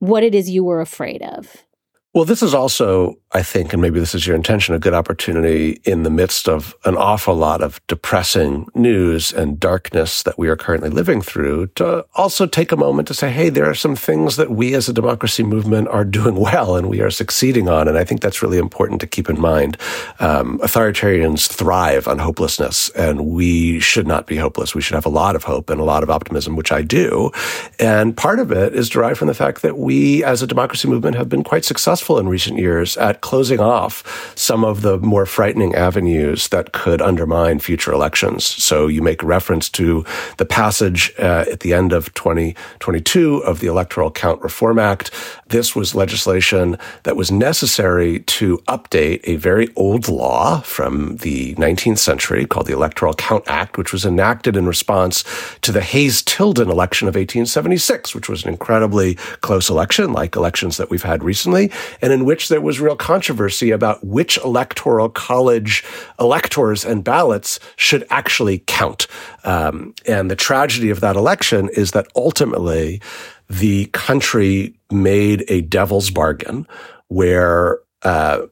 [0.00, 1.64] what it is you were afraid of.
[2.12, 5.80] Well, this is also, I think, and maybe this is your intention, a good opportunity
[5.84, 10.56] in the midst of an awful lot of depressing news and darkness that we are
[10.56, 14.34] currently living through to also take a moment to say, hey, there are some things
[14.34, 17.86] that we as a democracy movement are doing well and we are succeeding on.
[17.86, 19.76] And I think that's really important to keep in mind.
[20.18, 24.74] Um, authoritarians thrive on hopelessness and we should not be hopeless.
[24.74, 27.30] We should have a lot of hope and a lot of optimism, which I do.
[27.78, 31.14] And part of it is derived from the fact that we as a democracy movement
[31.14, 35.26] have been quite successful successful in recent years at closing off some of the more
[35.26, 38.42] frightening avenues that could undermine future elections.
[38.42, 40.02] So you make reference to
[40.38, 45.10] the passage uh, at the end of 2022 of the Electoral Count Reform Act.
[45.48, 51.98] This was legislation that was necessary to update a very old law from the 19th
[51.98, 55.22] century called the Electoral Count Act, which was enacted in response
[55.60, 60.78] to the Hayes Tilden election of 1876, which was an incredibly close election, like elections
[60.78, 65.84] that we've had recently and in which there was real controversy about which electoral college
[66.18, 69.06] electors and ballots should actually count.
[69.44, 73.00] Um, and the tragedy of that election is that ultimately
[73.48, 76.66] the country made a devil's bargain
[77.08, 78.42] where uh,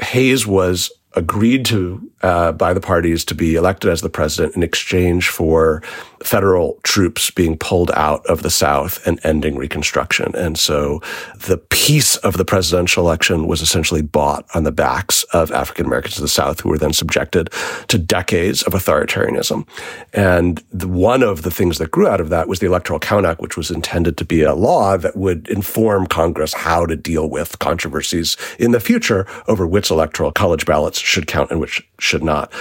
[0.00, 4.62] Hayes was agreed to uh, by the parties to be elected as the president in
[4.62, 5.82] exchange for
[6.22, 10.34] federal troops being pulled out of the South and ending Reconstruction.
[10.36, 11.00] And so
[11.38, 16.18] the peace of the presidential election was essentially bought on the backs of African Americans
[16.18, 17.50] of the South who were then subjected
[17.88, 19.66] to decades of authoritarianism.
[20.12, 23.26] And the, one of the things that grew out of that was the Electoral Count
[23.26, 27.28] Act, which was intended to be a law that would inform Congress how to deal
[27.30, 32.24] with controversies in the future over which electoral college ballots should count and which should
[32.24, 32.52] not.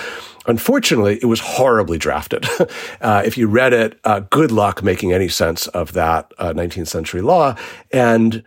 [0.45, 2.45] Unfortunately, it was horribly drafted.
[3.01, 6.87] uh, if you read it, uh, good luck making any sense of that uh, 19th
[6.87, 7.55] century law.
[7.91, 8.43] And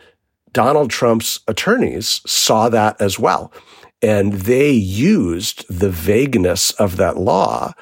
[0.53, 3.53] Donald Trump's attorneys saw that as well.
[4.01, 7.73] And they used the vagueness of that law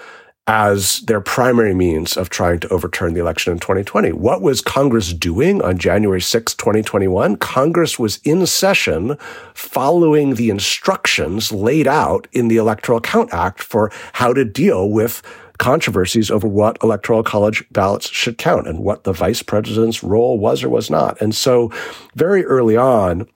[0.46, 4.12] as their primary means of trying to overturn the election in 2020.
[4.12, 7.37] What was Congress doing on January 6, 2021?
[7.37, 9.16] Congress was in session
[9.55, 15.22] following the instructions laid out in the Electoral Count Act for how to deal with
[15.59, 20.64] controversies over what electoral college ballots should count and what the vice president's role was
[20.64, 21.20] or was not.
[21.20, 21.70] And so
[22.14, 23.29] very early on,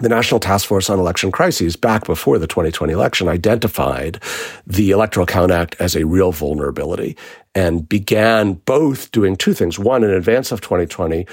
[0.00, 4.22] the National Task Force on Election Crises, back before the 2020 election, identified
[4.66, 7.16] the Electoral Count Act as a real vulnerability
[7.54, 9.78] and began both doing two things.
[9.78, 11.26] One, in advance of 2020,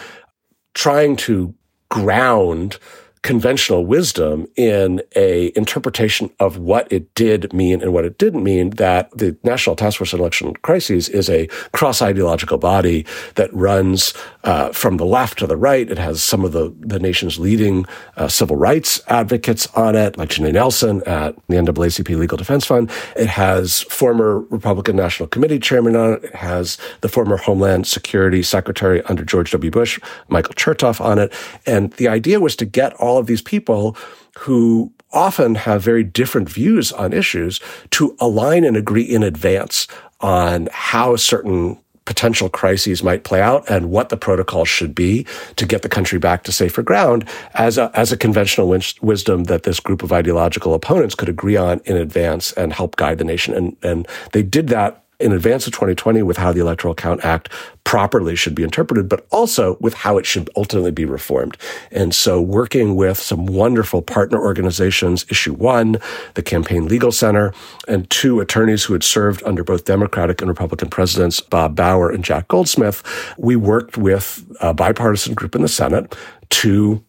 [0.73, 1.53] trying to
[1.89, 2.79] ground
[3.25, 8.69] conventional wisdom in a interpretation of what it did mean and what it didn't mean
[8.69, 14.13] that the National Task Force on Election Crises is a cross ideological body that runs
[14.43, 15.89] uh, from the left to the right.
[15.89, 20.29] It has some of the, the nation's leading uh, civil rights advocates on it, like
[20.29, 22.91] Janai Nelson at the NAACP Legal Defense Fund.
[23.15, 26.25] It has former Republican National Committee chairman on it.
[26.25, 29.71] It has the former Homeland Security Secretary under George W.
[29.71, 31.33] Bush, Michael Chertoff on it.
[31.65, 33.95] And the idea was to get all all of these people
[34.39, 39.87] who often have very different views on issues to align and agree in advance
[40.19, 45.25] on how certain potential crises might play out and what the protocol should be
[45.55, 48.67] to get the country back to safer ground as a, as a conventional
[49.01, 53.17] wisdom that this group of ideological opponents could agree on in advance and help guide
[53.17, 53.53] the nation.
[53.53, 57.49] And, and they did that in advance of 2020 with how the Electoral Count Act
[57.83, 61.55] properly should be interpreted, but also with how it should ultimately be reformed.
[61.91, 65.97] And so working with some wonderful partner organizations, Issue One,
[66.33, 67.53] the Campaign Legal Center,
[67.87, 72.23] and two attorneys who had served under both Democratic and Republican presidents, Bob Bauer and
[72.23, 73.03] Jack Goldsmith,
[73.37, 76.15] we worked with a bipartisan group in the Senate
[76.49, 77.03] to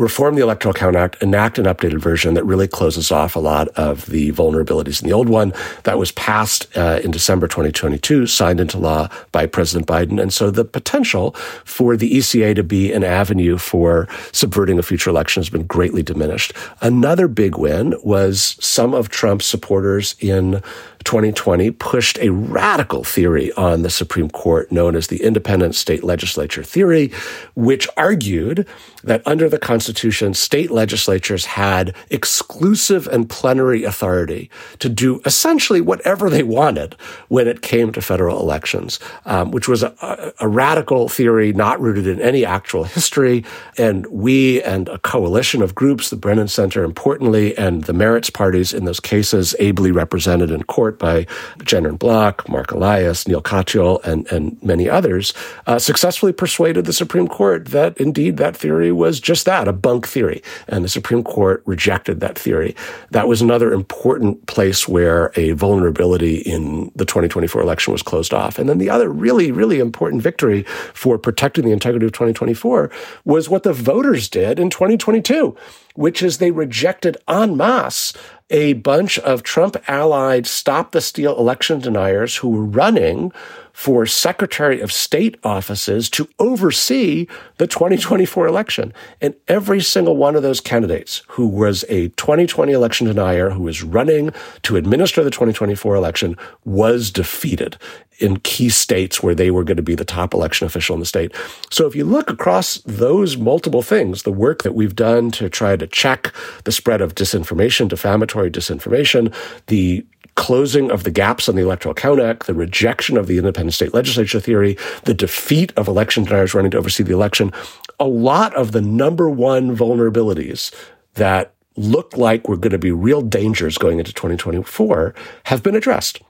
[0.00, 3.68] reform the Electoral Count Act, enact an updated version that really closes off a lot
[3.68, 5.52] of the vulnerabilities in the old one
[5.84, 10.20] that was passed uh, in December 2022, signed into law by President Biden.
[10.20, 11.32] And so the potential
[11.64, 16.02] for the ECA to be an avenue for subverting a future election has been greatly
[16.02, 16.52] diminished.
[16.80, 20.62] Another big win was some of Trump's supporters in
[21.04, 26.62] 2020 pushed a radical theory on the Supreme Court known as the independent state legislature
[26.62, 27.10] theory,
[27.54, 28.66] which argued
[29.02, 36.28] that under the Constitution, state legislatures had exclusive and plenary authority to do essentially whatever
[36.28, 36.96] they wanted
[37.28, 42.06] when it came to federal elections, um, which was a, a radical theory not rooted
[42.06, 43.44] in any actual history.
[43.78, 48.74] And we and a coalition of groups, the Brennan Center, importantly, and the merits parties
[48.74, 51.26] in those cases, ably represented in court by
[51.64, 55.32] Jen Block, Mark Elias, Neal Katyal, and, and many others,
[55.66, 60.06] uh, successfully persuaded the Supreme Court that indeed that theory was just that, a bunk
[60.06, 60.42] theory.
[60.68, 62.74] And the Supreme Court rejected that theory.
[63.10, 68.58] That was another important place where a vulnerability in the 2024 election was closed off.
[68.58, 70.62] And then the other really, really important victory
[70.94, 72.90] for protecting the integrity of 2024
[73.24, 75.56] was what the voters did in 2022,
[75.94, 78.12] which is they rejected en masse
[78.50, 83.32] a bunch of Trump allied stop the steal election deniers who were running
[83.80, 88.92] for Secretary of State offices to oversee the 2024 election.
[89.22, 93.82] And every single one of those candidates who was a 2020 election denier, who was
[93.82, 97.78] running to administer the 2024 election, was defeated
[98.18, 101.06] in key states where they were going to be the top election official in the
[101.06, 101.34] state.
[101.70, 105.76] So if you look across those multiple things, the work that we've done to try
[105.76, 109.34] to check the spread of disinformation, defamatory disinformation,
[109.68, 110.04] the
[110.40, 113.92] closing of the gaps on the Electoral Count Act, the rejection of the independent state
[113.92, 117.52] legislature theory, the defeat of election deniers running to oversee the election,
[117.98, 120.74] a lot of the number one vulnerabilities
[121.12, 126.22] that look like were going to be real dangers going into 2024 have been addressed.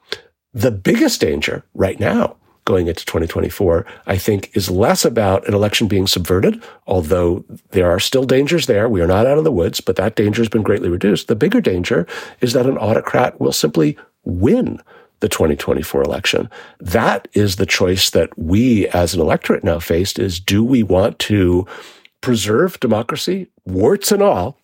[0.52, 2.36] The biggest danger right now
[2.70, 7.98] going into 2024, I think, is less about an election being subverted, although there are
[7.98, 8.88] still dangers there.
[8.88, 11.26] We are not out of the woods, but that danger has been greatly reduced.
[11.26, 12.06] The bigger danger
[12.40, 14.80] is that an autocrat will simply win
[15.18, 16.48] the 2024 election.
[16.78, 21.18] That is the choice that we as an electorate now faced is do we want
[21.20, 21.66] to
[22.20, 24.58] preserve democracy, warts and all,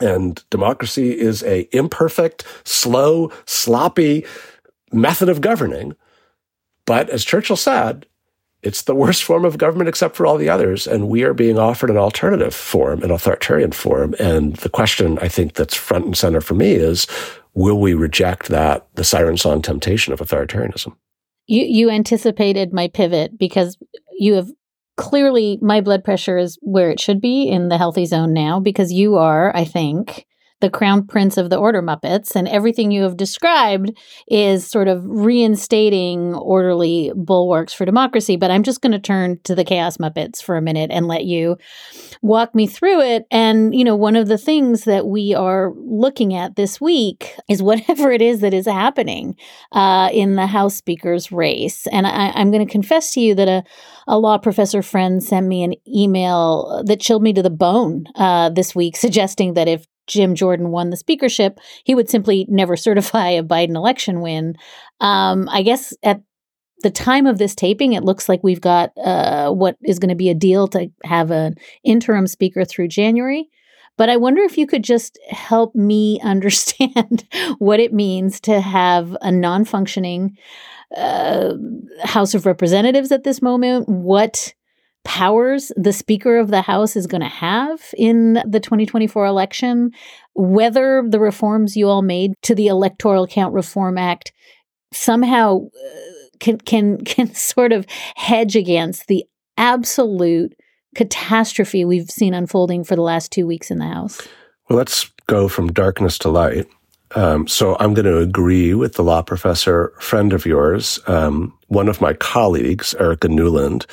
[0.00, 4.26] and democracy is a imperfect, slow, sloppy,
[4.92, 5.94] method of governing.
[6.86, 8.06] But as Churchill said,
[8.62, 10.86] it's the worst form of government except for all the others.
[10.86, 14.14] And we are being offered an alternative form, an authoritarian form.
[14.18, 17.06] And the question I think that's front and center for me is,
[17.54, 20.96] will we reject that, the siren song temptation of authoritarianism?
[21.46, 23.78] You, you anticipated my pivot because
[24.18, 24.50] you have
[24.96, 28.92] clearly my blood pressure is where it should be in the healthy zone now because
[28.92, 30.25] you are, I think,
[30.60, 33.90] the crown prince of the order Muppets, and everything you have described
[34.28, 38.36] is sort of reinstating orderly bulwarks for democracy.
[38.36, 41.24] But I'm just going to turn to the chaos Muppets for a minute and let
[41.24, 41.56] you
[42.22, 43.26] walk me through it.
[43.30, 47.62] And, you know, one of the things that we are looking at this week is
[47.66, 49.36] whatever it is that is happening
[49.72, 51.86] uh, in the House Speaker's race.
[51.88, 53.62] And I, I'm going to confess to you that a,
[54.06, 58.48] a law professor friend sent me an email that chilled me to the bone uh,
[58.48, 63.30] this week, suggesting that if Jim Jordan won the speakership, he would simply never certify
[63.30, 64.56] a Biden election win.
[65.00, 66.22] Um, I guess at
[66.82, 70.14] the time of this taping, it looks like we've got uh, what is going to
[70.14, 73.48] be a deal to have an interim speaker through January.
[73.96, 77.26] But I wonder if you could just help me understand
[77.58, 80.36] what it means to have a non functioning
[80.96, 81.54] uh,
[82.04, 84.54] House of Representatives at this moment, what
[85.06, 89.92] powers the Speaker of the House is going to have in the 2024 election,
[90.34, 94.32] whether the reforms you all made to the Electoral Count Reform Act
[94.92, 97.86] somehow uh, can can can sort of
[98.16, 99.24] hedge against the
[99.56, 100.52] absolute
[100.96, 104.20] catastrophe we've seen unfolding for the last two weeks in the House.
[104.68, 106.66] Well, let's go from darkness to light.
[107.14, 111.88] Um, so I'm going to agree with the law professor, friend of yours, um, one
[111.88, 113.86] of my colleagues, Erica Newland,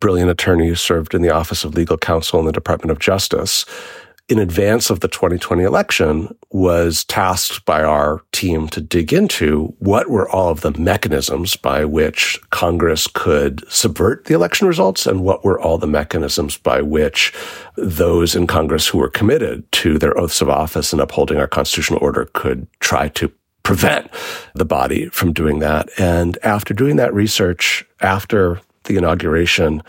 [0.00, 3.64] brilliant attorney who served in the Office of Legal Counsel in the Department of Justice,
[4.28, 10.10] in advance of the 2020 election was tasked by our team to dig into what
[10.10, 15.44] were all of the mechanisms by which Congress could subvert the election results and what
[15.44, 17.32] were all the mechanisms by which
[17.76, 22.02] those in Congress who were committed to their oaths of office and upholding our constitutional
[22.02, 23.30] order could try to
[23.62, 24.10] prevent
[24.54, 25.88] the body from doing that.
[25.98, 29.82] And after doing that research, after the inauguration,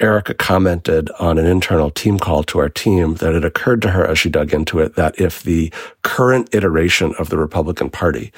[0.00, 4.04] Erica commented on an internal team call to our team that it occurred to her
[4.04, 5.72] as she dug into it that if the
[6.02, 8.32] current iteration of the Republican Party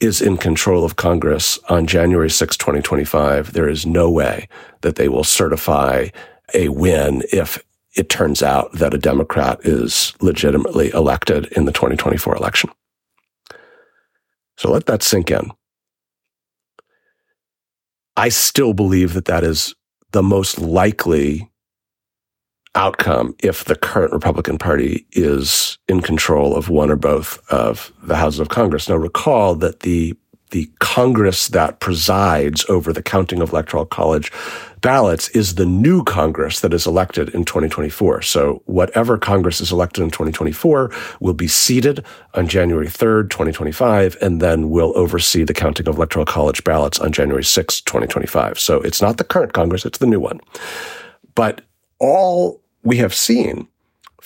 [0.00, 4.48] is in control of Congress on January 6, 2025, there is no way
[4.82, 6.08] that they will certify
[6.54, 7.62] a win if
[7.96, 12.70] it turns out that a Democrat is legitimately elected in the 2024 election.
[14.56, 15.50] So let that sink in.
[18.18, 19.76] I still believe that that is
[20.10, 21.48] the most likely
[22.74, 28.16] outcome if the current Republican Party is in control of one or both of the
[28.16, 28.88] houses of Congress.
[28.88, 30.16] Now, recall that the
[30.50, 34.32] the Congress that presides over the counting of electoral college
[34.80, 38.22] ballots is the new Congress that is elected in 2024.
[38.22, 40.90] So whatever Congress is elected in 2024
[41.20, 46.24] will be seated on January 3rd, 2025, and then will oversee the counting of electoral
[46.24, 48.58] college ballots on January 6th, 2025.
[48.58, 50.40] So it's not the current Congress, it's the new one.
[51.34, 51.62] But
[51.98, 53.68] all we have seen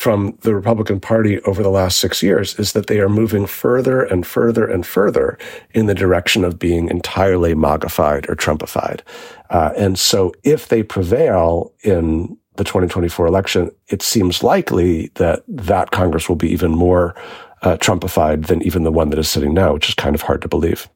[0.03, 4.03] from the Republican Party over the last six years is that they are moving further
[4.03, 5.39] and further and further
[5.75, 9.03] in the direction of being entirely MAGAfied or Trumpified.
[9.51, 15.93] Uh, and so if they prevail in the 2024 election, it seems likely that that
[15.93, 17.15] Congress will be even more
[17.63, 20.43] uh, Trumpified than even the one that is sitting now, which is kind of hard
[20.43, 20.89] to believe.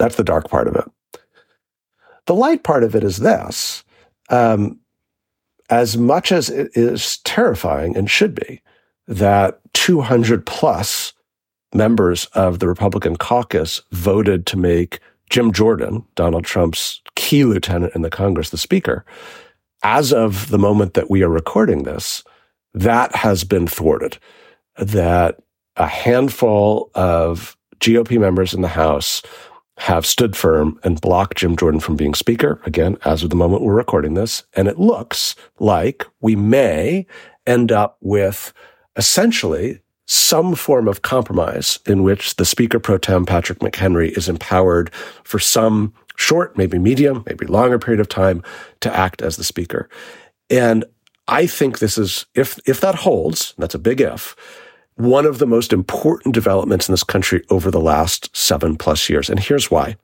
[0.00, 1.20] That's the dark part of it.
[2.26, 3.84] The light part of it is this.
[4.28, 4.80] Um,
[5.70, 8.60] as much as it is terrifying and should be
[9.08, 11.12] that 200 plus
[11.74, 15.00] members of the Republican caucus voted to make
[15.30, 19.04] Jim Jordan, Donald Trump's key lieutenant in the Congress, the speaker,
[19.82, 22.22] as of the moment that we are recording this,
[22.74, 24.18] that has been thwarted.
[24.78, 25.38] That
[25.76, 29.22] a handful of GOP members in the House
[29.78, 33.62] have stood firm and blocked Jim Jordan from being speaker, again, as of the moment
[33.62, 34.44] we're recording this.
[34.54, 37.06] And it looks like we may
[37.46, 38.52] end up with
[38.96, 44.92] essentially some form of compromise in which the Speaker pro tem, Patrick McHenry, is empowered
[45.24, 48.42] for some short, maybe medium, maybe longer period of time
[48.80, 49.88] to act as the Speaker.
[50.48, 50.84] And
[51.28, 54.36] I think this is, if, if that holds, that's a big if,
[54.96, 59.30] one of the most important developments in this country over the last seven plus years.
[59.30, 59.96] And here's why.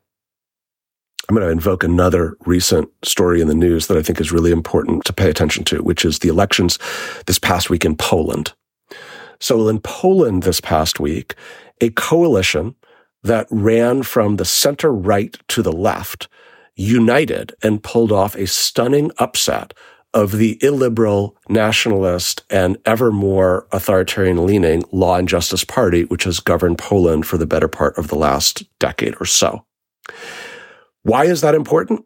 [1.29, 4.51] I'm going to invoke another recent story in the news that I think is really
[4.51, 6.79] important to pay attention to, which is the elections
[7.27, 8.53] this past week in Poland.
[9.41, 11.37] So in Poland this past week,
[11.81, 12.75] a coalition
[13.23, 16.29] that ran from the center right to the left
[16.75, 19.75] united and pulled off a stunning upset
[20.15, 26.41] of the illiberal, nationalist, and ever more authoritarian leaning Law and Justice Party, which has
[26.41, 29.65] governed Poland for the better part of the last decade or so.
[31.03, 32.05] Why is that important?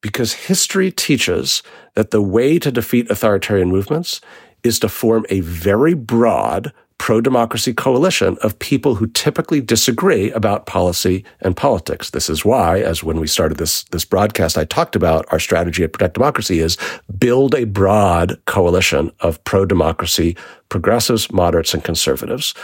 [0.00, 1.62] Because history teaches
[1.94, 4.20] that the way to defeat authoritarian movements
[4.64, 6.72] is to form a very broad
[7.02, 12.10] pro democracy coalition of people who typically disagree about policy and politics.
[12.10, 15.82] This is why, as when we started this, this broadcast, I talked about our strategy
[15.82, 16.78] at Protect Democracy is
[17.18, 20.36] build a broad coalition of pro democracy
[20.68, 22.54] progressives, moderates, and conservatives.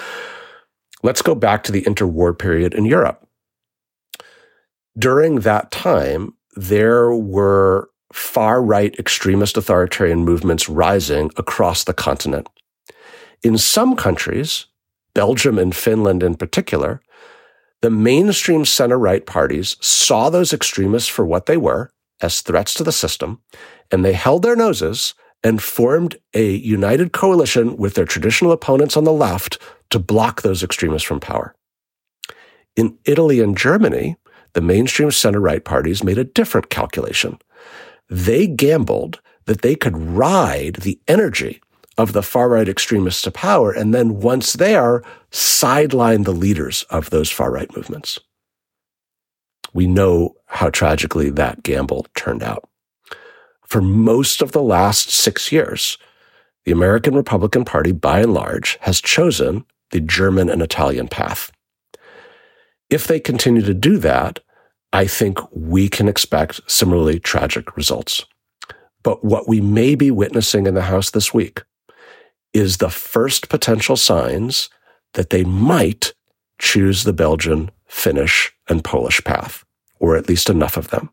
[1.02, 3.26] Let's go back to the interwar period in Europe.
[4.96, 12.46] During that time, there were far right extremist authoritarian movements rising across the continent.
[13.42, 14.66] In some countries,
[15.14, 17.00] Belgium and Finland in particular,
[17.82, 22.84] the mainstream center right parties saw those extremists for what they were as threats to
[22.84, 23.40] the system,
[23.92, 25.14] and they held their noses
[25.44, 29.58] and formed a united coalition with their traditional opponents on the left
[29.90, 31.54] to block those extremists from power.
[32.74, 34.16] In Italy and Germany,
[34.54, 37.38] the mainstream center right parties made a different calculation.
[38.10, 41.60] They gambled that they could ride the energy
[41.98, 47.10] of the far right extremists to power and then once there, sideline the leaders of
[47.10, 48.18] those far right movements.
[49.74, 52.68] We know how tragically that gamble turned out.
[53.66, 55.98] For most of the last six years,
[56.64, 61.50] the American Republican Party, by and large, has chosen the German and Italian path.
[62.88, 64.40] If they continue to do that,
[64.92, 68.24] I think we can expect similarly tragic results.
[69.02, 71.62] But what we may be witnessing in the House this week
[72.52, 74.68] is the first potential signs
[75.14, 76.12] that they might
[76.58, 79.64] choose the Belgian, Finnish, and Polish path,
[79.98, 81.10] or at least enough of them.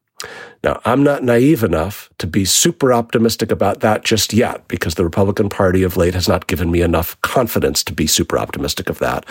[0.63, 5.03] Now, I'm not naive enough to be super optimistic about that just yet because the
[5.03, 8.99] Republican Party of late has not given me enough confidence to be super optimistic of
[8.99, 9.25] that.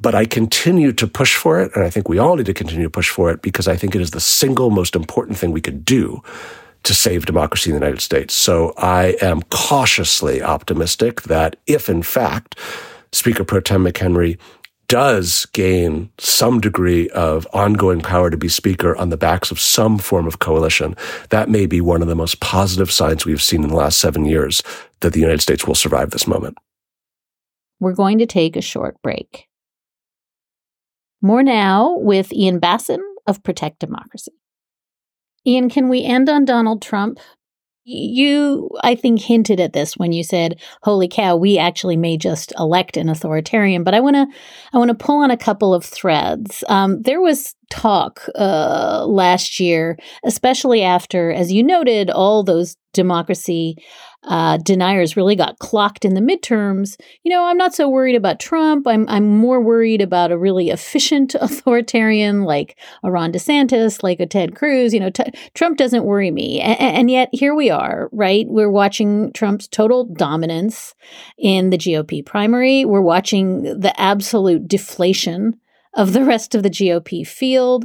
[0.00, 2.84] But I continue to push for it, and I think we all need to continue
[2.84, 5.60] to push for it because I think it is the single most important thing we
[5.60, 6.22] could do
[6.84, 8.34] to save democracy in the United States.
[8.34, 12.58] So I am cautiously optimistic that if, in fact,
[13.12, 14.38] Speaker Pro Tem McHenry
[14.88, 19.96] does gain some degree of ongoing power to be Speaker on the backs of some
[19.96, 20.94] form of coalition,
[21.30, 24.26] that may be one of the most positive signs we've seen in the last seven
[24.26, 24.62] years
[25.00, 26.58] that the United States will survive this moment.
[27.80, 29.48] We're going to take a short break.
[31.22, 34.32] More now with Ian Bassin of Protect Democracy.
[35.46, 37.18] Ian, can we end on Donald Trump?
[37.84, 42.52] You, I think, hinted at this when you said, "Holy cow, we actually may just
[42.56, 44.26] elect an authoritarian." But I want to,
[44.72, 46.62] I want to pull on a couple of threads.
[46.68, 49.96] Um, there was talk uh, last year,
[50.26, 53.76] especially after, as you noted, all those democracy
[54.24, 57.00] uh, deniers really got clocked in the midterms.
[57.24, 58.86] You know, I'm not so worried about Trump.
[58.86, 64.26] I'm I'm more worried about a really efficient authoritarian like a Ron DeSantis, like a
[64.26, 64.92] Ted Cruz.
[64.92, 68.46] You know, t- Trump doesn't worry me, a- and yet here we are, right?
[68.46, 70.94] We're watching Trump's total dominance
[71.38, 72.84] in the GOP primary.
[72.84, 75.58] We're watching the absolute deflation
[75.94, 77.84] of the rest of the GOP field.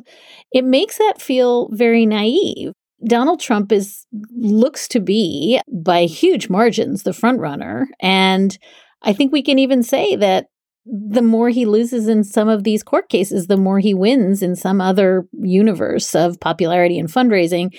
[0.51, 2.73] It makes that feel very naive.
[3.05, 4.05] Donald Trump is
[4.35, 8.57] looks to be by huge margins the front runner and
[9.03, 10.47] I think we can even say that
[10.85, 14.55] the more he loses in some of these court cases the more he wins in
[14.55, 17.77] some other universe of popularity and fundraising.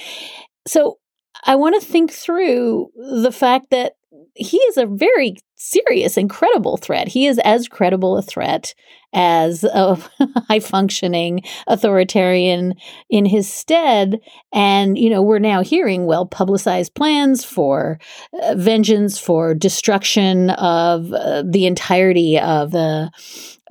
[0.66, 0.98] So
[1.44, 3.94] I want to think through the fact that
[4.34, 7.08] he is a very serious and credible threat.
[7.08, 8.74] He is as credible a threat
[9.12, 9.96] as a
[10.48, 12.74] high functioning authoritarian
[13.10, 14.20] in his stead.
[14.52, 17.98] And, you know, we're now hearing well publicized plans for
[18.42, 23.10] uh, vengeance, for destruction of uh, the entirety of the.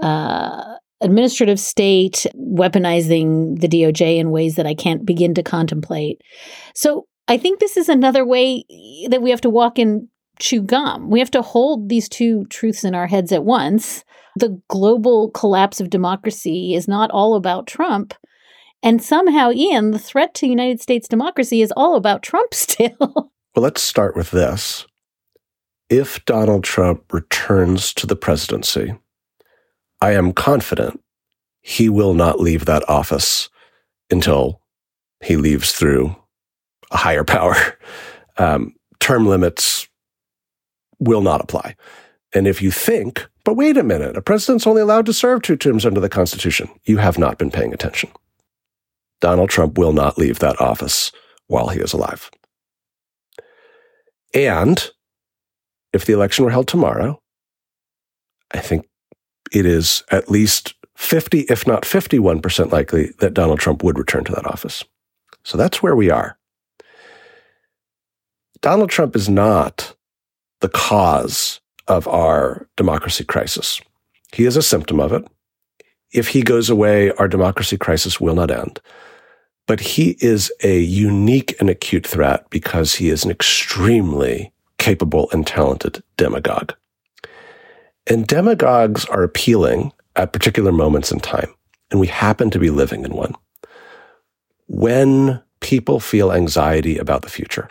[0.02, 6.22] Uh, administrative state weaponizing the DOJ in ways that I can't begin to contemplate.
[6.74, 8.64] So I think this is another way
[9.10, 10.10] that we have to walk in
[10.40, 11.10] chew gum.
[11.10, 14.04] We have to hold these two truths in our heads at once.
[14.36, 18.14] The global collapse of democracy is not all about Trump.
[18.84, 22.96] And somehow, Ian, the threat to United States democracy is all about Trump still.
[23.00, 24.86] well, let's start with this.
[25.90, 28.94] If Donald Trump returns to the presidency,
[30.02, 31.02] I am confident
[31.62, 33.50] he will not leave that office
[34.12, 34.62] until
[35.24, 36.16] he leaves through
[36.92, 37.56] a higher power.
[38.40, 39.87] Um, term limits
[41.00, 41.76] will not apply.
[42.34, 45.56] And if you think, but wait a minute, a president's only allowed to serve two
[45.56, 48.12] terms under the Constitution, you have not been paying attention.
[49.22, 51.12] Donald Trump will not leave that office
[51.48, 52.30] while he is alive.
[54.34, 54.92] And
[55.94, 57.22] if the election were held tomorrow,
[58.52, 58.88] I think
[59.52, 64.34] it is at least 50, if not 51% likely that Donald Trump would return to
[64.34, 64.84] that office.
[65.44, 66.38] So that's where we are.
[68.62, 69.96] Donald Trump is not
[70.62, 73.82] the cause of our democracy crisis.
[74.34, 75.26] He is a symptom of it.
[76.12, 78.80] If he goes away, our democracy crisis will not end.
[79.68, 85.46] But he is a unique and acute threat because he is an extremely capable and
[85.46, 86.74] talented demagogue.
[88.08, 91.54] And demagogues are appealing at particular moments in time.
[91.92, 93.36] And we happen to be living in one.
[94.68, 97.70] When people feel anxiety about the future,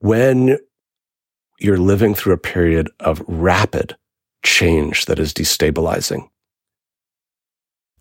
[0.00, 0.58] when
[1.62, 3.96] you're living through a period of rapid
[4.44, 6.28] change that is destabilizing,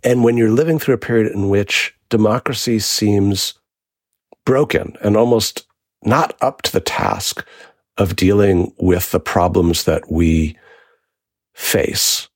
[0.04, 3.54] and when you're living through a period in which democracy seems
[4.46, 5.66] broken and almost
[6.04, 7.46] not up to the task
[7.98, 10.58] of dealing with the problems that we
[11.54, 12.28] face,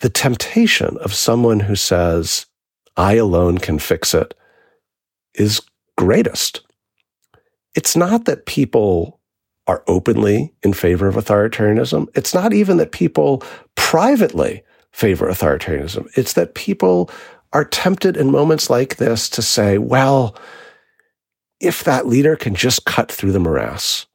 [0.00, 2.46] the temptation of someone who says,
[2.96, 4.34] I alone can fix it
[5.34, 5.62] is
[5.96, 6.60] greatest.
[7.74, 9.20] It's not that people
[9.66, 12.08] are openly in favor of authoritarianism.
[12.14, 13.42] It's not even that people
[13.76, 14.62] privately
[14.92, 16.08] favor authoritarianism.
[16.16, 17.10] It's that people
[17.52, 20.36] are tempted in moments like this to say, well,
[21.60, 24.06] if that leader can just cut through the morass,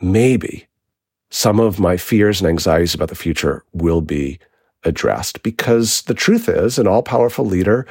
[0.00, 0.66] maybe
[1.30, 4.38] some of my fears and anxieties about the future will be
[4.84, 5.42] addressed.
[5.42, 7.86] Because the truth is, an all powerful leader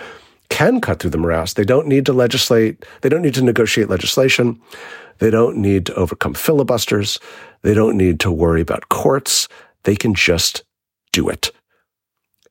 [0.50, 1.54] can cut through the morass.
[1.54, 4.60] They don't need to legislate, they don't need to negotiate legislation.
[5.20, 7.20] They don't need to overcome filibusters.
[7.62, 9.48] They don't need to worry about courts.
[9.84, 10.64] They can just
[11.12, 11.52] do it.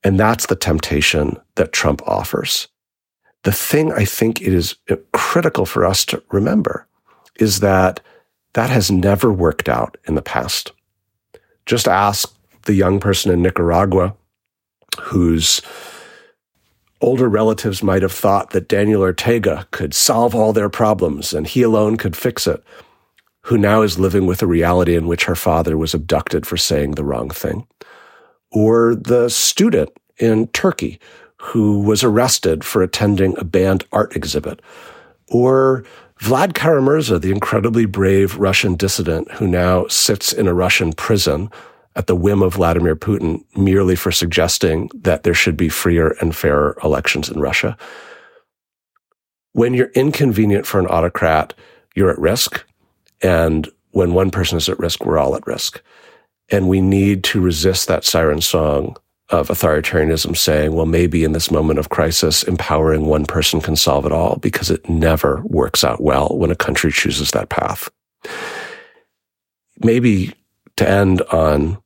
[0.03, 2.69] And that's the temptation that Trump offers.
[3.43, 4.77] The thing I think it is
[5.13, 6.87] critical for us to remember
[7.39, 8.01] is that
[8.55, 10.73] that has never worked out in the past.
[11.67, 14.17] Just ask the young person in Nicaragua
[15.01, 15.61] whose
[17.01, 21.63] older relatives might have thought that Daniel Ortega could solve all their problems and he
[21.63, 22.63] alone could fix it,
[23.43, 26.93] who now is living with a reality in which her father was abducted for saying
[26.93, 27.67] the wrong thing
[28.57, 30.99] or the student in Turkey
[31.37, 34.61] who was arrested for attending a banned art exhibit,
[35.29, 35.85] or
[36.21, 41.51] Vlad Kara-Murza, the incredibly brave Russian dissident who now sits in a Russian prison
[41.97, 46.37] at the whim of Vladimir Putin merely for suggesting that there should be freer and
[46.37, 47.77] fairer elections in Russia.
[49.53, 51.55] When you're inconvenient for an autocrat,
[51.95, 52.65] you're at risk.
[53.23, 55.83] And when one person is at risk, we're all at risk.
[56.51, 58.97] And we need to resist that siren song
[59.31, 64.07] of authoritarianism saying, well, maybe in this moment of crisis, empowering one person can solve
[64.07, 67.91] it all because it never works out well when a country chooses that path.
[69.79, 70.35] Maybe
[70.77, 71.79] to end on,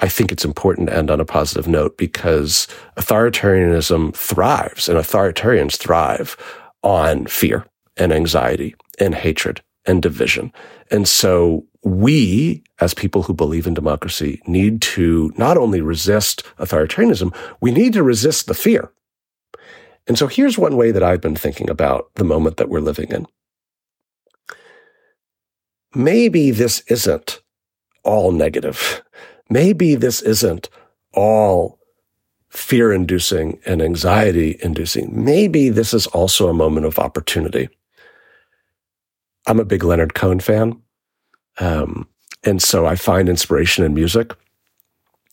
[0.00, 5.76] I think it's important to end on a positive note because authoritarianism thrives and authoritarians
[5.76, 6.36] thrive
[6.82, 10.52] on fear and anxiety and hatred and division.
[10.90, 17.34] And so we, as people who believe in democracy, need to not only resist authoritarianism,
[17.60, 18.90] we need to resist the fear.
[20.06, 23.10] And so here's one way that I've been thinking about the moment that we're living
[23.10, 23.26] in.
[25.94, 27.40] Maybe this isn't
[28.02, 29.02] all negative.
[29.50, 30.70] Maybe this isn't
[31.12, 31.78] all
[32.50, 35.24] fear inducing and anxiety inducing.
[35.24, 37.68] Maybe this is also a moment of opportunity.
[39.46, 40.80] I'm a big Leonard Cohen fan.
[41.58, 42.08] Um,
[42.44, 44.34] and so I find inspiration in music.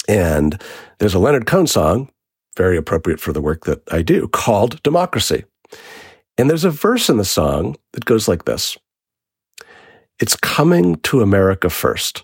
[0.07, 0.61] And
[0.99, 2.09] there's a Leonard Cohen song,
[2.55, 5.45] very appropriate for the work that I do, called Democracy.
[6.37, 8.77] And there's a verse in the song that goes like this
[10.19, 12.23] It's coming to America first,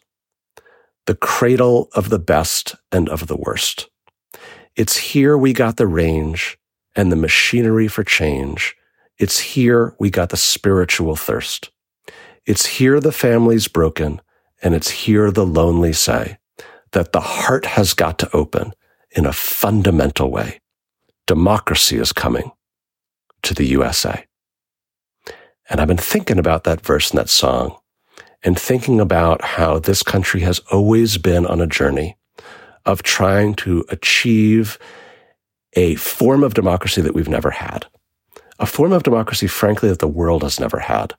[1.05, 3.89] the cradle of the best and of the worst.
[4.75, 6.57] It's here we got the range
[6.95, 8.75] and the machinery for change.
[9.17, 11.71] It's here we got the spiritual thirst.
[12.45, 14.21] It's here the family's broken,
[14.61, 16.37] and it's here the lonely say
[16.91, 18.73] that the heart has got to open
[19.11, 20.59] in a fundamental way.
[21.27, 22.51] Democracy is coming
[23.43, 24.25] to the USA.
[25.69, 27.77] And I've been thinking about that verse in that song
[28.43, 32.17] and thinking about how this country has always been on a journey
[32.85, 34.77] of trying to achieve
[35.73, 37.85] a form of democracy that we've never had.
[38.59, 41.13] A form of democracy, frankly, that the world has never had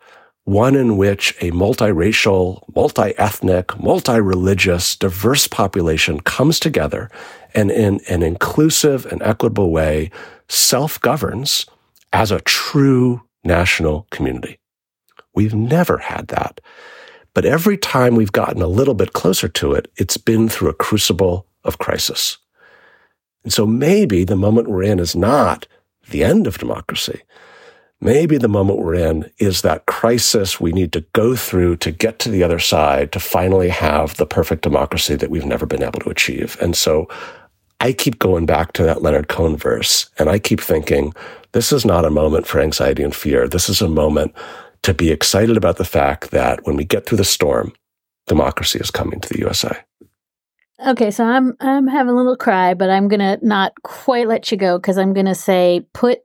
[0.45, 7.11] one in which a multiracial, multi-ethnic, multi-religious, diverse population comes together
[7.55, 10.11] and in an inclusive and equitable way
[10.49, 11.65] self-governs
[12.13, 14.59] as a true national community.
[15.35, 16.61] We've never had that.
[17.35, 20.75] But every time we've gotten a little bit closer to it, it's been through a
[20.75, 22.39] crucible of crisis.
[23.43, 25.67] And so maybe the moment we're in is not
[26.11, 27.23] the end of democracy
[28.05, 32.19] Maybe the moment we're in is that crisis we need to go through to get
[32.19, 36.01] to the other side to finally have the perfect democracy that we've never been able
[36.01, 36.59] to achieve.
[36.61, 37.09] And so
[37.81, 41.15] I keep going back to that Leonard Cohen verse and I keep thinking,
[41.53, 43.49] this is not a moment for anxiety and fear.
[43.49, 44.35] This is a moment
[44.85, 47.73] to be excited about the fact that when we get through the storm,
[48.27, 49.83] democracy is coming to the USA.
[50.87, 54.59] Okay, so I'm I'm having a little cry, but I'm gonna not quite let you
[54.59, 56.21] go because I'm gonna say put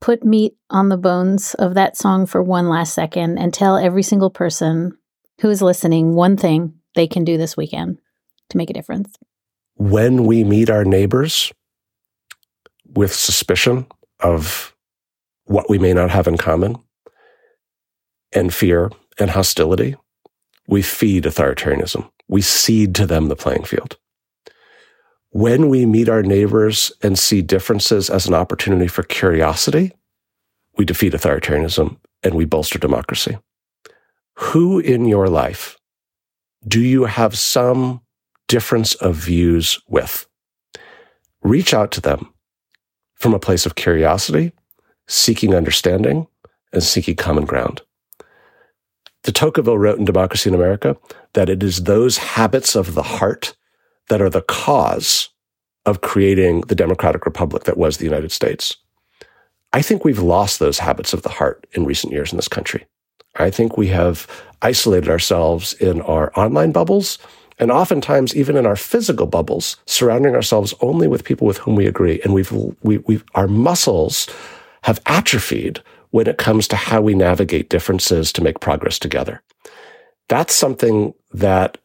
[0.00, 4.02] put meat on the bones of that song for one last second and tell every
[4.02, 4.96] single person
[5.40, 7.98] who is listening one thing they can do this weekend
[8.50, 9.16] to make a difference.
[9.76, 11.52] When we meet our neighbors
[12.86, 13.86] with suspicion
[14.20, 14.76] of
[15.46, 16.76] what we may not have in common
[18.34, 19.96] and fear and hostility,
[20.66, 22.10] we feed authoritarianism.
[22.28, 23.96] We cede to them the playing field.
[25.30, 29.92] When we meet our neighbors and see differences as an opportunity for curiosity,
[30.76, 33.38] we defeat authoritarianism and we bolster democracy.
[34.36, 35.76] Who in your life
[36.66, 38.00] do you have some
[38.48, 40.26] difference of views with?
[41.42, 42.32] Reach out to them
[43.14, 44.52] from a place of curiosity,
[45.06, 46.26] seeking understanding,
[46.72, 47.82] and seeking common ground.
[49.24, 50.96] De Tocqueville wrote in Democracy in America
[51.32, 53.56] that it is those habits of the heart
[54.08, 55.30] that are the cause
[55.86, 58.76] of creating the democratic republic that was the United States.
[59.72, 62.86] I think we've lost those habits of the heart in recent years in this country.
[63.36, 64.28] I think we have
[64.62, 67.18] isolated ourselves in our online bubbles
[67.58, 71.86] and oftentimes even in our physical bubbles, surrounding ourselves only with people with whom we
[71.86, 72.20] agree.
[72.24, 72.52] And we've,
[72.82, 74.28] we, have we have our muscles
[74.82, 75.80] have atrophied
[76.14, 79.42] when it comes to how we navigate differences to make progress together.
[80.28, 81.76] That's something that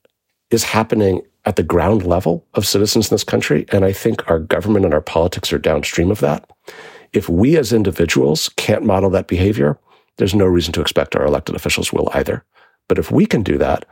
[0.52, 3.66] is happening at the ground level of citizens in this country.
[3.70, 6.48] And I think our government and our politics are downstream of that.
[7.12, 9.80] If we as individuals can't model that behavior,
[10.18, 12.46] there's no reason to expect our elected officials will either.
[12.88, 13.84] But if we can do that,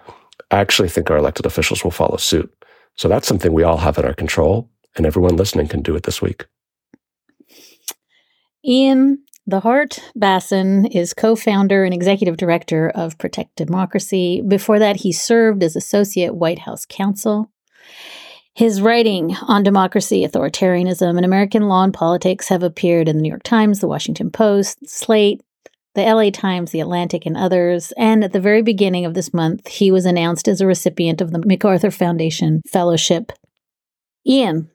[0.52, 2.54] I actually think our elected officials will follow suit.
[2.94, 6.04] So that's something we all have in our control, and everyone listening can do it
[6.04, 6.46] this week.
[8.64, 14.42] Ian, the Hart Bassin is co founder and executive director of Protect Democracy.
[14.46, 17.50] Before that, he served as associate White House counsel.
[18.54, 23.30] His writing on democracy, authoritarianism, and American law and politics have appeared in the New
[23.30, 25.42] York Times, the Washington Post, Slate,
[25.96, 27.94] the LA Times, the Atlantic, and others.
[27.98, 31.32] And at the very beginning of this month, he was announced as a recipient of
[31.32, 33.32] the MacArthur Foundation Fellowship.
[34.26, 34.70] Ian,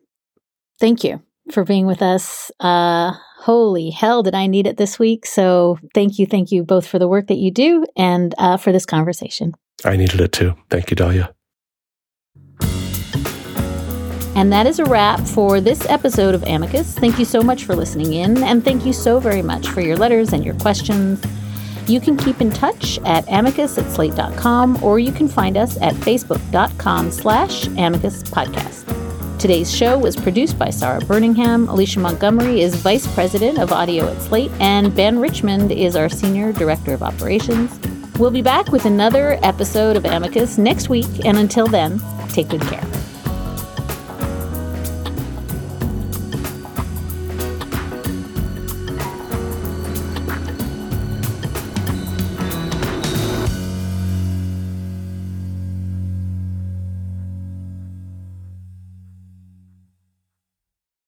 [0.78, 1.20] thank you
[1.50, 2.50] for being with us.
[2.60, 5.26] Uh, holy hell, did I need it this week?
[5.26, 8.72] So thank you, thank you both for the work that you do and uh, for
[8.72, 9.54] this conversation.
[9.84, 10.54] I needed it too.
[10.70, 11.34] Thank you, Dahlia.
[14.34, 16.94] And that is a wrap for this episode of Amicus.
[16.98, 19.96] Thank you so much for listening in, and thank you so very much for your
[19.96, 21.22] letters and your questions.
[21.86, 25.94] You can keep in touch at amicus at slate.com, or you can find us at
[25.94, 29.11] facebook.com slash amicus podcast.
[29.42, 31.68] Today's show was produced by Sara Burningham.
[31.68, 36.52] Alicia Montgomery is Vice President of Audio at Slate, and Ben Richmond is our Senior
[36.52, 37.76] Director of Operations.
[38.20, 42.60] We'll be back with another episode of Amicus next week, and until then, take good
[42.60, 42.86] care.